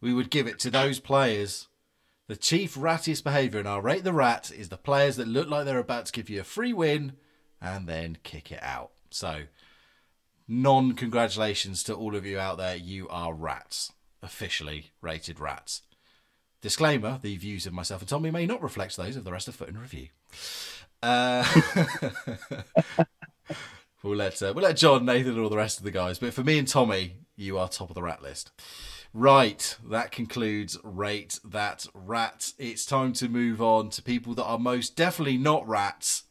[0.00, 1.68] we would give it to those players.
[2.28, 5.64] The chief rattiest behaviour in our Rate the Rat is the players that look like
[5.64, 7.14] they're about to give you a free win
[7.60, 8.90] and then kick it out.
[9.10, 9.42] So,
[10.48, 12.74] non congratulations to all of you out there.
[12.74, 13.92] You are rats.
[14.22, 15.82] Officially rated rats.
[16.60, 19.54] Disclaimer the views of myself and Tommy may not reflect those of the rest of
[19.54, 20.08] Foot in Review.
[21.00, 21.44] Uh,
[24.02, 26.18] we'll let uh, we'll let John, Nathan, and all the rest of the guys.
[26.18, 28.50] But for me and Tommy, you are top of the rat list.
[29.14, 32.52] Right, that concludes rate that rat.
[32.58, 36.24] It's time to move on to people that are most definitely not rats.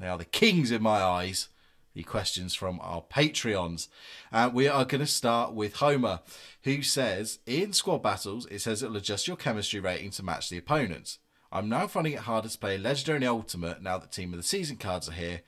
[0.00, 1.48] They are the kings in my eyes.
[1.96, 3.88] The questions from our Patreons.
[4.30, 6.20] Uh, we are going to start with Homer,
[6.64, 10.58] who says In squad battles, it says it'll adjust your chemistry rating to match the
[10.58, 11.20] opponents.
[11.50, 14.42] I'm now finding it harder to play Legendary and Ultimate now that Team of the
[14.42, 15.40] Season cards are here.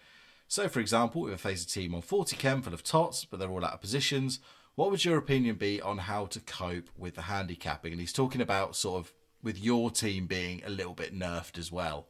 [0.46, 3.38] So, for example, if I face a team on 40 chem full of tots, but
[3.38, 4.40] they're all out of positions,
[4.74, 7.92] what would your opinion be on how to cope with the handicapping?
[7.92, 11.70] And he's talking about sort of with your team being a little bit nerfed as
[11.70, 12.08] well.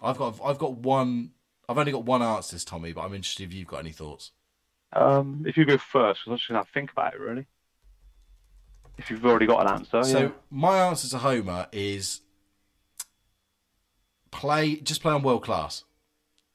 [0.00, 1.32] I've got I've got one
[1.68, 4.32] I've only got one answer, this, Tommy, but I'm interested if you've got any thoughts.
[4.92, 7.46] Um, if you go first, 'cause I'm just gonna to think about it really.
[8.96, 10.30] If you've already got an answer, So yeah.
[10.50, 12.22] my answer to Homer is
[14.30, 15.84] play just play on world class.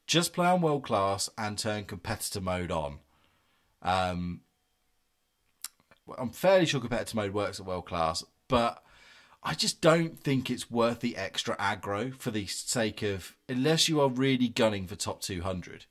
[0.07, 2.99] Just play on world class and turn competitor mode on.
[3.81, 4.41] Um,
[6.17, 8.82] I'm fairly sure competitor mode works at world class, but
[9.45, 13.99] I just don't think it's worth the extra aggro for the sake of unless you
[13.99, 15.85] are really gunning for top 200.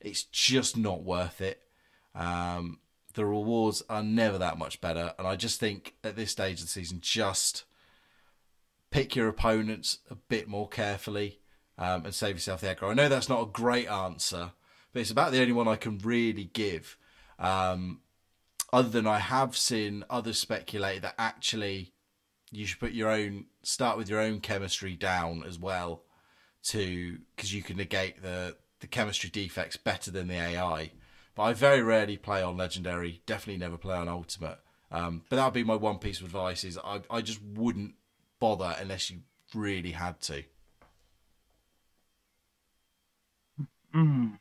[0.00, 1.62] It's just not worth it.
[2.14, 2.78] Um,
[3.14, 6.66] the rewards are never that much better, and I just think at this stage of
[6.66, 7.64] the season, just
[8.90, 11.40] pick your opponents a bit more carefully
[11.78, 12.90] um, and save yourself the aggro.
[12.90, 14.52] I know that's not a great answer,
[14.92, 16.96] but it's about the only one I can really give.
[17.38, 18.00] Um,
[18.72, 21.92] other than I have seen others speculate that actually
[22.52, 26.02] you should put your own start with your own chemistry down as well
[26.62, 30.92] to because you can negate the the chemistry defects better than the AI.
[31.34, 33.22] But I very rarely play on legendary.
[33.24, 34.58] Definitely never play on ultimate.
[34.90, 37.94] Um, but that would be my one piece of advice: is I I just wouldn't
[38.38, 39.20] bother unless you
[39.54, 40.44] really had to.
[43.94, 44.38] Mm.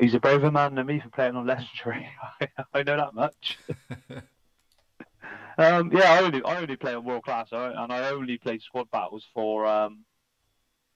[0.00, 2.08] He's a braver man than me for playing on legendary.
[2.74, 3.58] I know that much.
[5.58, 8.90] um, yeah, I only I only play on world class, and I only play squad
[8.90, 10.04] battles for um,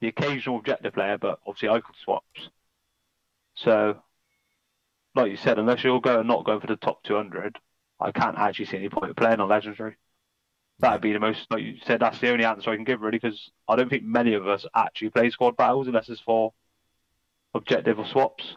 [0.01, 2.49] the occasional objective player, but obviously icon swaps.
[3.55, 4.03] So,
[5.15, 7.59] like you said, unless you're going not going for the top 200,
[8.01, 9.97] I can't actually see any point of playing on legendary.
[10.79, 13.19] That'd be the most, like you said, that's the only answer I can give really,
[13.19, 16.53] because I don't think many of us actually play squad battles unless it's for
[17.55, 18.57] objective or swaps.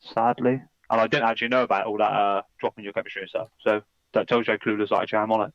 [0.00, 3.48] Sadly, and I didn't actually know about all that uh, dropping your chemistry and stuff.
[3.60, 3.82] So
[4.16, 5.54] that tells you how clueless I actually am on it.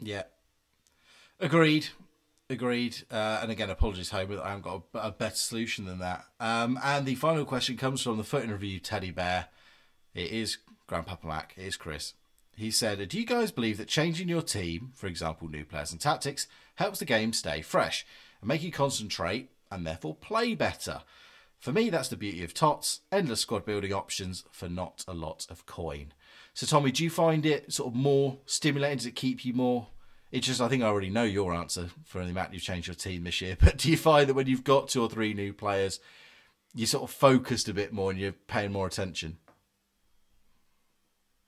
[0.00, 0.22] Yeah.
[1.40, 1.88] Agreed.
[2.48, 2.98] Agreed.
[3.10, 6.24] Uh, and again, apologies, Homer, I haven't got a, a better solution than that.
[6.38, 9.46] Um, and the final question comes from the Foot in Review teddy bear.
[10.14, 11.54] It is Grandpapa Mac.
[11.56, 12.14] It is Chris.
[12.56, 16.00] He said, Do you guys believe that changing your team, for example, new players and
[16.00, 18.06] tactics, helps the game stay fresh
[18.40, 21.02] and make you concentrate and therefore play better?
[21.58, 25.46] For me, that's the beauty of TOTS endless squad building options for not a lot
[25.50, 26.12] of coin.
[26.56, 28.96] So, Tommy, do you find it sort of more stimulating?
[28.96, 29.88] Does it keep you more
[30.32, 32.94] it's just I think I already know your answer for the amount you've changed your
[32.94, 33.56] team this year.
[33.60, 36.00] But do you find that when you've got two or three new players,
[36.74, 39.38] you're sort of focused a bit more and you're paying more attention?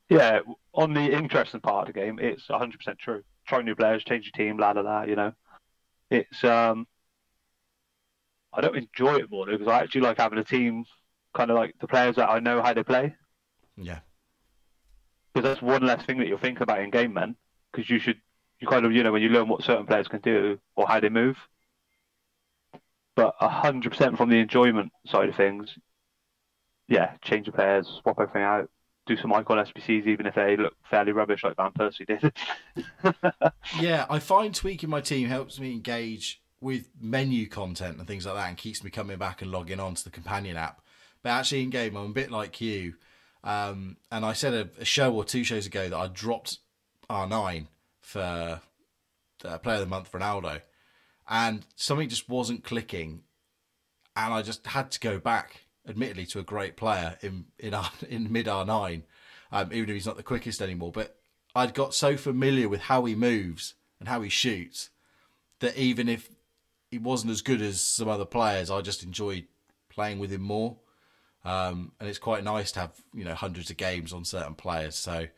[0.09, 0.41] Yeah,
[0.73, 3.23] on the interesting part of the game, it's 100% true.
[3.47, 5.03] Try new players, change your team, blah blah blah.
[5.03, 5.33] You know,
[6.11, 6.87] it's um,
[8.53, 10.85] I don't enjoy it more though because I actually like having a team,
[11.35, 13.15] kind of like the players that I know how they play.
[13.77, 14.01] Yeah.
[15.39, 17.37] Because that's one less thing that you'll think about in game, man.
[17.71, 18.21] Because you should
[18.59, 20.99] you kind of you know when you learn what certain players can do or how
[20.99, 21.37] they move.
[23.15, 25.71] But hundred percent from the enjoyment side of things,
[26.89, 28.69] yeah, change the players, swap everything out,
[29.07, 32.33] do some icon SBCs even if they look fairly rubbish like Van Persie did.
[33.81, 38.35] yeah, I find tweaking my team helps me engage with menu content and things like
[38.35, 40.81] that and keeps me coming back and logging on to the companion app.
[41.23, 42.95] But actually in game I'm a bit like you.
[43.45, 46.59] Um, and I said a, a show or two shows ago that I dropped
[47.09, 47.67] R9
[48.01, 48.61] for
[49.45, 50.61] uh, Player of the Month Ronaldo,
[51.29, 53.23] and something just wasn't clicking,
[54.17, 57.75] and I just had to go back, admittedly, to a great player in in
[58.09, 59.05] in mid R nine,
[59.53, 60.93] um, even if he's not the quickest anymore.
[60.93, 61.17] But
[61.55, 64.91] I'd got so familiar with how he moves and how he shoots
[65.61, 66.31] that even if
[66.91, 69.47] he wasn't as good as some other players, I just enjoyed
[69.89, 70.77] playing with him more.
[71.49, 74.97] Um, and it's quite nice to have you know hundreds of games on certain players.
[74.97, 75.29] So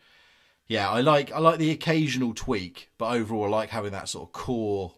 [0.66, 4.28] yeah, I like I like the occasional tweak, but overall I like having that sort
[4.28, 4.94] of core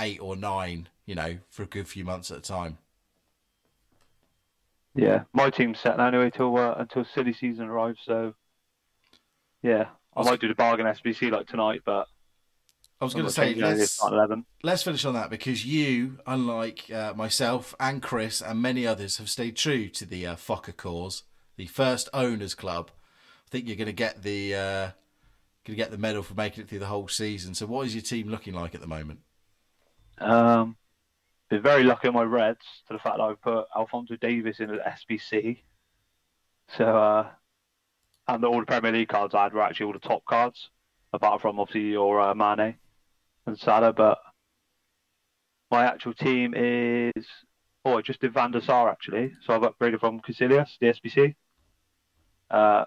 [0.00, 2.78] eight or nine, you know, for a good few months at a time.
[4.96, 8.00] Yeah, my team's set now anyway till uh, until silly season arrives.
[8.04, 8.34] So
[9.62, 12.08] yeah, I might do the bargain SBC like tonight, but
[13.02, 14.00] I was going to say let's,
[14.62, 19.28] let's finish on that because you, unlike uh, myself and Chris and many others, have
[19.28, 21.24] stayed true to the uh, Fokker cause,
[21.56, 22.92] the first owners club
[23.44, 24.90] I think you're going to get the uh,
[25.64, 27.54] going to get the medal for making it through the whole season.
[27.54, 29.18] So, what is your team looking like at the moment?
[30.18, 30.76] Um,
[31.50, 34.70] been very lucky on my Reds to the fact that I've put Alphonso Davies in
[34.70, 35.58] at SBC.
[36.78, 37.26] So, uh,
[38.28, 40.70] and all the Premier League cards I had were actually all the top cards,
[41.12, 42.76] apart from obviously your uh, Mane
[43.46, 43.92] and Salah.
[43.92, 44.18] But
[45.70, 47.26] my actual team is
[47.84, 49.32] oh, I just did Van der Sar actually.
[49.44, 51.34] So I've upgraded from Casillas, the SBC.
[52.50, 52.84] Uh,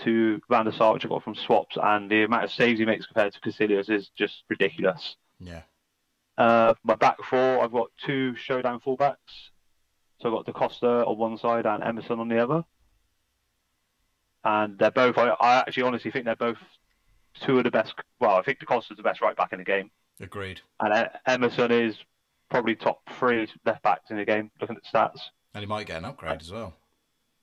[0.00, 2.84] to Van der Sar, which I got from swaps, and the amount of saves he
[2.84, 5.16] makes compared to Casillas is just ridiculous.
[5.38, 5.62] Yeah.
[6.36, 9.50] Uh, my back four, I've got two showdown fullbacks.
[10.20, 12.64] So I've got Da Costa on one side and Emerson on the other.
[14.42, 16.58] And they're both, I, I actually honestly think they're both
[17.40, 17.94] two of the best.
[18.20, 19.90] Well, I think Da Costa's the best right back in the game.
[20.20, 20.60] Agreed.
[20.80, 21.96] And Emerson is
[22.50, 25.20] probably top three left backs in the game, looking at stats.
[25.54, 26.74] And he might get an upgrade as well.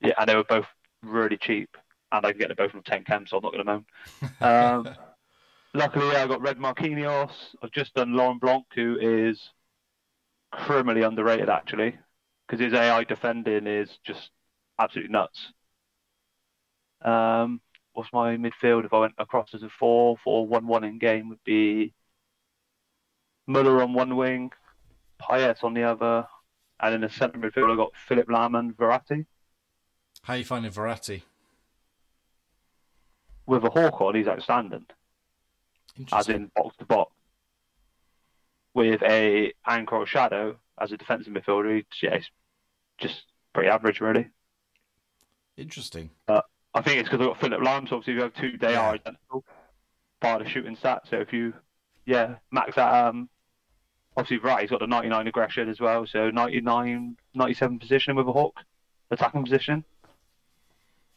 [0.00, 0.66] Yeah, and they were both
[1.02, 1.76] really cheap
[2.12, 3.84] and I can get them both from 10 chem, so I'm not going to moan.
[4.40, 4.96] Um,
[5.74, 7.32] luckily, I got Red Marquinhos.
[7.62, 9.40] I've just done Laurent Blanc, who is
[10.52, 11.96] criminally underrated, actually,
[12.46, 14.30] because his AI defending is just
[14.78, 15.52] absolutely nuts.
[17.02, 17.60] Um,
[17.92, 21.28] what's my midfield if I went across as a 4 4 1 1 in game
[21.28, 21.92] would be
[23.46, 24.52] Muller on one wing,
[25.20, 26.26] Payet on the other,
[26.80, 29.26] and in the centre midfield I've got Philipp Lahm and Verratti.
[30.22, 31.22] How are you finding Verratti?
[33.46, 34.86] with a hawk on, he's outstanding.
[36.12, 37.12] As in box to box.
[38.74, 42.18] With a anchor or shadow as a defensive midfielder, he's yeah,
[42.98, 44.28] just pretty average, really.
[45.56, 46.10] Interesting.
[46.26, 48.74] But I think it's because I've got Philipp Lahm, so obviously you have two, they
[48.74, 49.44] are identical.
[50.20, 51.02] by the shooting stat.
[51.10, 51.52] So if you,
[52.06, 53.28] yeah, max that, um,
[54.16, 56.06] obviously, right, he's got the 99 aggression as well.
[56.06, 58.54] So 99, 97 position with a hawk,
[59.10, 59.84] attacking position.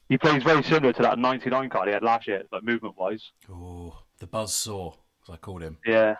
[0.10, 3.32] He plays very similar to that 99 card he had last year, like movement wise.
[3.50, 4.94] Oh, the buzz saw,
[5.24, 5.78] as I called him.
[5.86, 6.16] Yeah.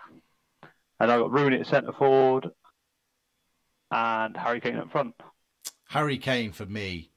[0.98, 2.50] And I got Rooney at centre forward
[3.90, 5.14] and Harry Kane up front.
[5.88, 7.10] Harry Kane for me,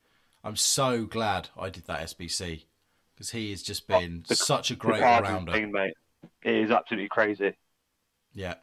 [0.44, 2.64] I'm so glad I did that SBC
[3.14, 5.52] because he has just been oh, the, such a great rounder.
[5.68, 5.94] mate.
[6.44, 7.54] it is absolutely crazy.
[8.34, 8.56] Yeah,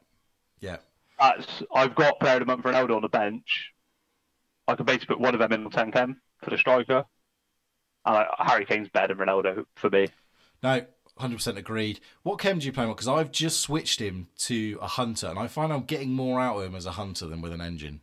[0.61, 0.79] yeah.
[1.21, 3.73] That's I've got player of the month Ronaldo on the bench.
[4.69, 7.05] I could basically put one of them in on 10 chem for the striker.
[8.05, 10.09] And uh, Harry Kane's better than Ronaldo for me.
[10.63, 10.87] No,
[11.19, 12.01] hundred percent agreed.
[12.23, 12.91] What chem do you play on?
[12.91, 16.57] Because I've just switched him to a hunter, and I find I'm getting more out
[16.59, 18.01] of him as a hunter than with an engine.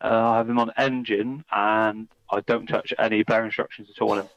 [0.00, 4.12] Uh, I have him on engine, and I don't touch any player instructions at all
[4.12, 4.28] on him.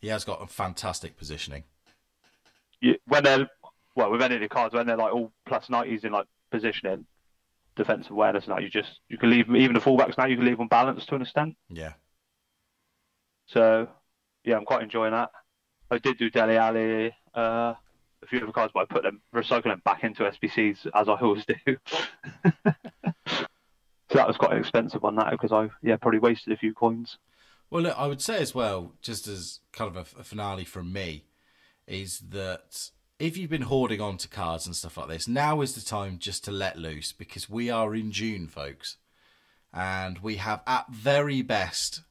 [0.00, 1.64] He has got a fantastic positioning.
[2.80, 3.48] You, when they're
[3.96, 7.06] well, with any of the cards, when they're like all plus nineties in like positioning,
[7.76, 10.58] defensive awareness, now you just you can leave even the fullbacks now you can leave
[10.58, 11.56] them balanced to an extent.
[11.68, 11.94] Yeah.
[13.46, 13.88] So
[14.44, 15.30] yeah, I'm quite enjoying that.
[15.90, 17.74] I did do Dele Alli, uh,
[18.22, 21.14] a few other cards, but I put them recycle them back into SBCs as I
[21.14, 21.76] always do.
[24.14, 27.18] so that was quite expensive on that because I yeah probably wasted a few coins.
[27.68, 30.92] Well, look, I would say as well, just as kind of a, a finale from
[30.92, 31.24] me,
[31.88, 35.74] is that if you've been hoarding on to cards and stuff like this, now is
[35.74, 38.98] the time just to let loose because we are in June, folks.
[39.72, 42.02] And we have at very best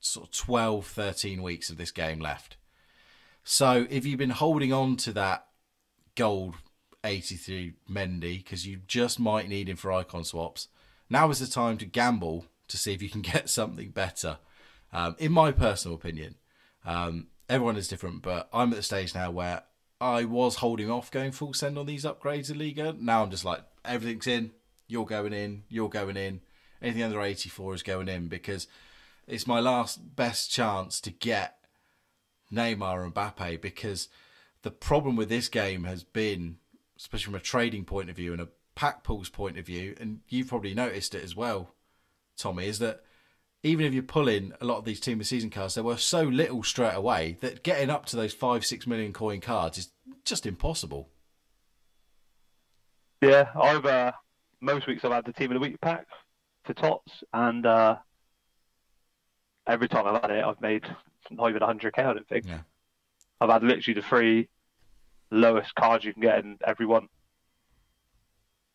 [0.00, 2.56] sort of 12, 13 weeks of this game left.
[3.44, 5.48] So if you've been holding on to that
[6.14, 6.54] gold
[7.04, 10.68] 83 Mendy because you just might need him for icon swaps,
[11.12, 14.38] now is the time to gamble to see if you can get something better.
[14.92, 16.36] Um, in my personal opinion,
[16.84, 19.62] um, everyone is different, but I'm at the stage now where
[20.00, 22.96] I was holding off going full send on these upgrades in Liga.
[22.98, 24.50] Now I'm just like, everything's in,
[24.88, 26.40] you're going in, you're going in.
[26.80, 28.66] Anything under 84 is going in because
[29.28, 31.58] it's my last best chance to get
[32.52, 34.08] Neymar and Mbappe because
[34.62, 36.56] the problem with this game has been,
[36.96, 40.20] especially from a trading point of view and a pack pools point of view, and
[40.28, 41.74] you've probably noticed it as well,
[42.36, 43.02] Tommy, is that
[43.62, 45.96] even if you pull in a lot of these team of season cards, there were
[45.96, 49.92] so little straight away that getting up to those five, six million coin cards is
[50.24, 51.08] just impossible.
[53.20, 54.12] Yeah, I've uh,
[54.60, 56.06] most weeks I've had the team of the week pack
[56.64, 57.96] for tots, and uh,
[59.66, 60.84] every time I've had it, I've made
[61.30, 61.98] not even 100k.
[61.98, 62.46] I don't think.
[62.46, 62.60] Yeah.
[63.40, 64.48] I've had literally the three
[65.30, 67.08] lowest cards you can get in every one.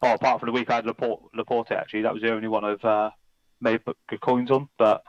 [0.02, 2.64] Oh, apart from the week I had Laporte, Laporte actually, that was the only one
[2.64, 3.10] I've uh,
[3.60, 4.70] made good coins on.
[4.78, 5.04] But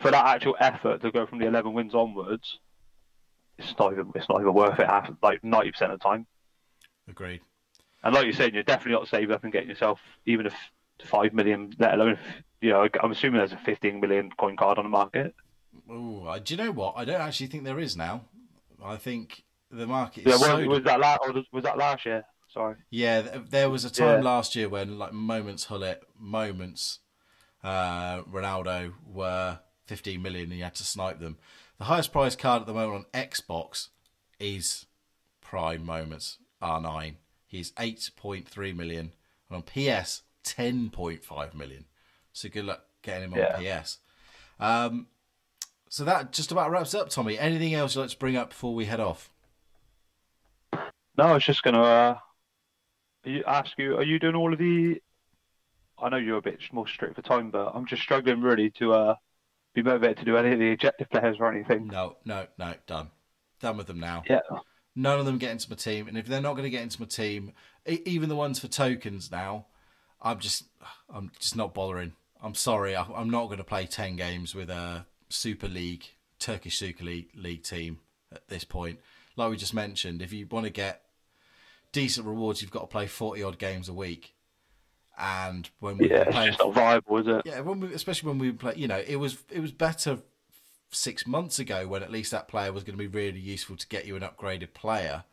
[0.00, 2.58] for that actual effort to go from the 11 wins onwards,
[3.58, 4.86] it's not even it's not even worth it.
[4.86, 6.26] Half like 90 percent of the time.
[7.08, 7.40] Agreed.
[8.04, 10.54] And like you're saying, you're definitely not saving up and getting yourself even if
[11.04, 12.20] five million, let alone if,
[12.60, 15.34] you know, I'm assuming there's a 15 million coin card on the market.
[15.90, 16.94] Oh, do you know what?
[16.96, 18.22] I don't actually think there is now.
[18.82, 21.20] I think the market Yeah, is so was that last?
[21.52, 22.24] Was that last year?
[22.52, 22.76] Sorry.
[22.90, 24.30] Yeah, there was a time Yeah.
[24.30, 26.98] last year when like moments Gullit, moments
[27.64, 31.38] uh, Ronaldo were 15 million and you had to snipe them.
[31.78, 33.88] The highest price card at the moment on Xbox
[34.38, 34.86] is
[35.40, 37.14] Prime Moments R9.
[37.46, 39.12] He's 8.3 million
[39.48, 41.86] and on PS 10.5 million.
[42.32, 43.80] So good luck getting him on Yeah.
[43.82, 43.98] PS.
[44.60, 45.06] Um,
[45.88, 47.38] so that just about wraps up, Tommy.
[47.38, 49.30] Anything else you'd like to bring up before we head off?
[50.72, 52.20] No, I was just gonna uh, you-
[53.46, 55.00] ask you: Are you doing all of the?
[55.98, 58.92] I know you're a bit more strict for time, but I'm just struggling really to
[58.92, 59.14] uh,
[59.74, 61.86] be motivated to do any of the objective players or anything.
[61.86, 63.10] No, no, no, done.
[63.60, 64.22] Done with them now.
[64.28, 64.40] Yeah.
[64.96, 67.00] None of them get into my team, and if they're not going to get into
[67.00, 67.52] my team,
[67.88, 69.66] e- even the ones for tokens now,
[70.20, 70.64] I'm just,
[71.08, 72.12] I'm just not bothering.
[72.42, 76.04] I'm sorry, I- I'm not going to play ten games with a Super League,
[76.38, 78.00] Turkish Super League, League team
[78.32, 78.98] at this point.
[79.36, 81.02] Like we just mentioned, if you want to get
[81.92, 84.34] decent rewards, you've got to play forty odd games a week.
[85.18, 87.44] And when we Yeah, were it's just not viable, is it?
[87.44, 90.20] yeah, when we, especially when we play, you know, it was it was better
[90.92, 93.88] six months ago when at least that player was going to be really useful to
[93.88, 95.24] get you an upgraded player.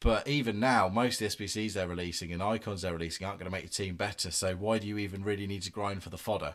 [0.00, 3.50] But even now, most of the SBCs they're releasing and icons they're releasing aren't going
[3.50, 4.30] to make your team better.
[4.30, 6.54] So why do you even really need to grind for the fodder?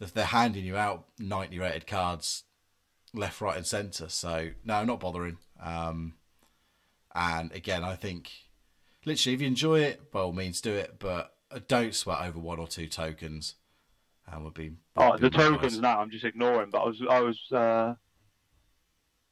[0.00, 2.44] If they're handing you out ninety rated cards
[3.14, 4.08] left, right, and centre.
[4.08, 5.38] So no, I'm not bothering.
[5.62, 6.14] Um,
[7.14, 8.30] and again, I think
[9.06, 10.96] literally, if you enjoy it, by all means, do it.
[10.98, 11.32] But
[11.68, 13.54] don't sweat over one or two tokens.
[14.30, 14.72] And would be.
[14.96, 17.94] Oh, would the be tokens now I'm just ignoring, but I was I was uh,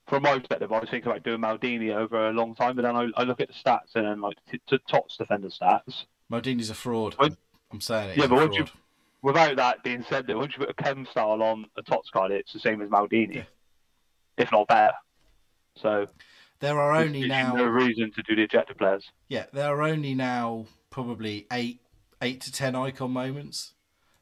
[0.07, 2.97] from my perspective I was thinking about doing Maldini over a long time, but then
[2.97, 4.37] I, I look at the stats and then like
[4.69, 6.05] to Tots defender stats.
[6.31, 7.17] Maldini's a fraud.
[7.19, 8.17] I'm saying it.
[8.19, 8.67] Yeah, but once you-
[9.23, 12.31] Without that being said, though, once you put a chem style on a Tots card,
[12.31, 13.43] it's the same as Maldini, Yeah.
[14.37, 14.93] if not better.
[15.77, 16.07] So
[16.61, 17.55] There are only now.
[17.55, 19.05] no reason to do the ejector players.
[19.29, 21.81] Yeah, there are only now probably eight,
[22.23, 23.75] eight to ten icon moments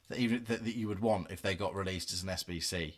[0.09, 2.95] that even that, that you would want if they got released as an SBC.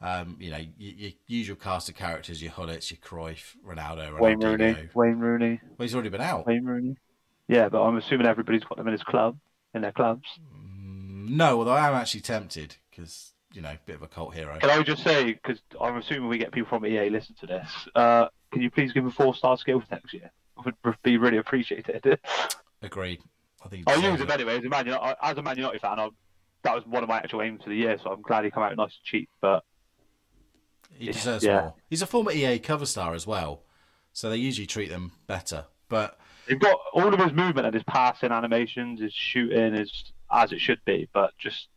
[0.00, 4.40] Um, you know, your, your usual cast of characters, your Gullits, your Cruyff, Ronaldo, Wayne
[4.40, 4.58] Ronaldinho.
[4.58, 4.88] Rooney.
[4.94, 5.60] Wayne Rooney.
[5.62, 6.46] Well, he's already been out.
[6.46, 6.96] Wayne Rooney.
[7.46, 9.38] Yeah, but I'm assuming everybody's got them in his club,
[9.74, 10.26] in their clubs.
[10.52, 14.58] Mm, No, although I am actually tempted because you know, bit of a cult hero.
[14.58, 17.68] Can I just say, because I'm assuming we get people from EA listen to this,
[17.94, 20.30] uh, can you please give him four star skills next year?
[20.64, 22.18] Would be really appreciated.
[22.82, 23.20] Agreed.
[23.64, 23.88] I think.
[23.88, 24.30] I use him it.
[24.30, 24.58] anyway.
[24.58, 26.08] As a Man United, as a Man United fan, I,
[26.62, 27.98] that was one of my actual aims for the year.
[28.02, 29.28] So I'm glad he came out nice and cheap.
[29.40, 29.64] But
[30.96, 31.60] He deserves Yeah.
[31.60, 31.74] more.
[31.90, 33.62] He's a former EA cover star as well,
[34.12, 35.64] so they usually treat them better.
[35.88, 40.52] But they've got all of his movement and his passing animations, his shooting is as
[40.52, 41.08] it should be.
[41.12, 41.68] But just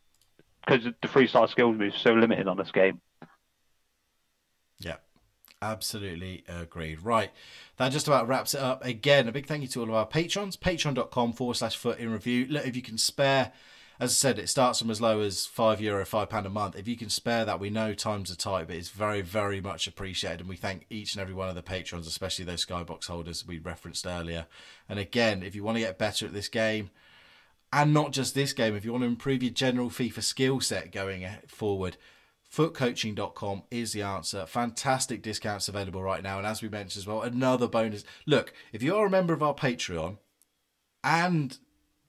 [0.65, 3.01] because the three star skills move so limited on this game.
[5.65, 7.01] Absolutely agreed.
[7.01, 7.31] Right,
[7.77, 8.85] that just about wraps it up.
[8.85, 10.55] Again, a big thank you to all of our patrons.
[10.55, 12.45] Patreon.com forward slash foot in review.
[12.47, 13.51] Look, if you can spare,
[13.99, 16.75] as I said, it starts from as low as five euro, five pound a month.
[16.75, 19.87] If you can spare that, we know times are tight, but it's very, very much
[19.87, 20.41] appreciated.
[20.41, 23.57] And we thank each and every one of the patrons, especially those skybox holders we
[23.57, 24.45] referenced earlier.
[24.87, 26.91] And again, if you want to get better at this game,
[27.73, 30.91] and not just this game, if you want to improve your general FIFA skill set
[30.91, 31.97] going forward,
[32.55, 34.45] footcoaching.com is the answer.
[34.45, 36.37] Fantastic discounts available right now.
[36.37, 38.03] And as we mentioned as well, another bonus.
[38.25, 40.17] Look, if you are a member of our Patreon
[41.03, 41.57] and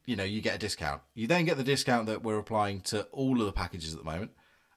[0.07, 1.03] you know, you get a discount.
[1.15, 4.11] You then get the discount that we're applying to all of the packages at the
[4.11, 4.31] moment.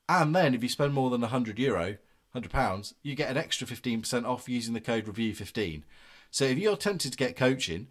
[0.09, 1.97] And then if you spend more than 100 euro,
[2.31, 5.83] 100 pounds, you get an extra 15% off using the code review15.
[6.31, 7.87] So if you're tempted to get coaching,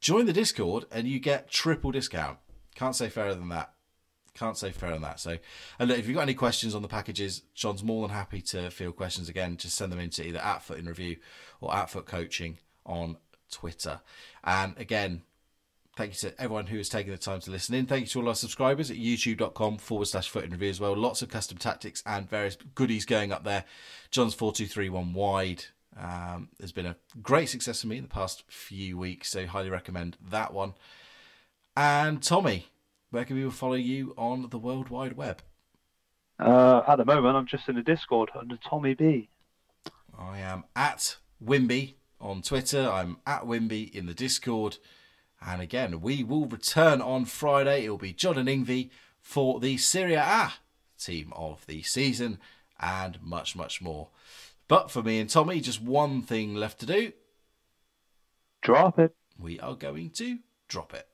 [0.00, 2.38] join the Discord and you get triple discount.
[2.74, 3.72] Can't say fairer than that.
[4.34, 5.20] Can't say fair on that.
[5.20, 5.36] So,
[5.78, 8.70] and look, if you've got any questions on the packages, John's more than happy to
[8.70, 9.56] field questions again.
[9.56, 11.16] Just send them into either at Foot in Review
[11.60, 13.16] or at Foot Coaching on
[13.50, 14.00] Twitter.
[14.44, 15.22] And again,
[15.96, 17.86] thank you to everyone who has taken the time to listen in.
[17.86, 20.96] Thank you to all our subscribers at youtube.com forward slash foot in review as well.
[20.96, 23.64] Lots of custom tactics and various goodies going up there.
[24.10, 25.64] John's 4231 wide
[25.98, 29.70] um, has been a great success for me in the past few weeks, so highly
[29.70, 30.74] recommend that one.
[31.76, 32.66] And Tommy,
[33.10, 35.42] where can people follow you on the World Wide Web?
[36.38, 39.28] Uh, at the moment, I'm just in the Discord under Tommy B.
[40.18, 42.88] I am at Wimby on Twitter.
[42.88, 44.78] I'm at Wimby in the Discord.
[45.44, 47.84] And again, we will return on Friday.
[47.84, 48.90] It will be John and Ingvi
[49.20, 50.52] for the Serie A
[50.98, 52.38] team of the season
[52.78, 54.08] and much, much more.
[54.68, 57.12] But for me and Tommy, just one thing left to do.
[58.62, 59.14] Drop it.
[59.38, 60.38] We are going to
[60.68, 61.08] drop it.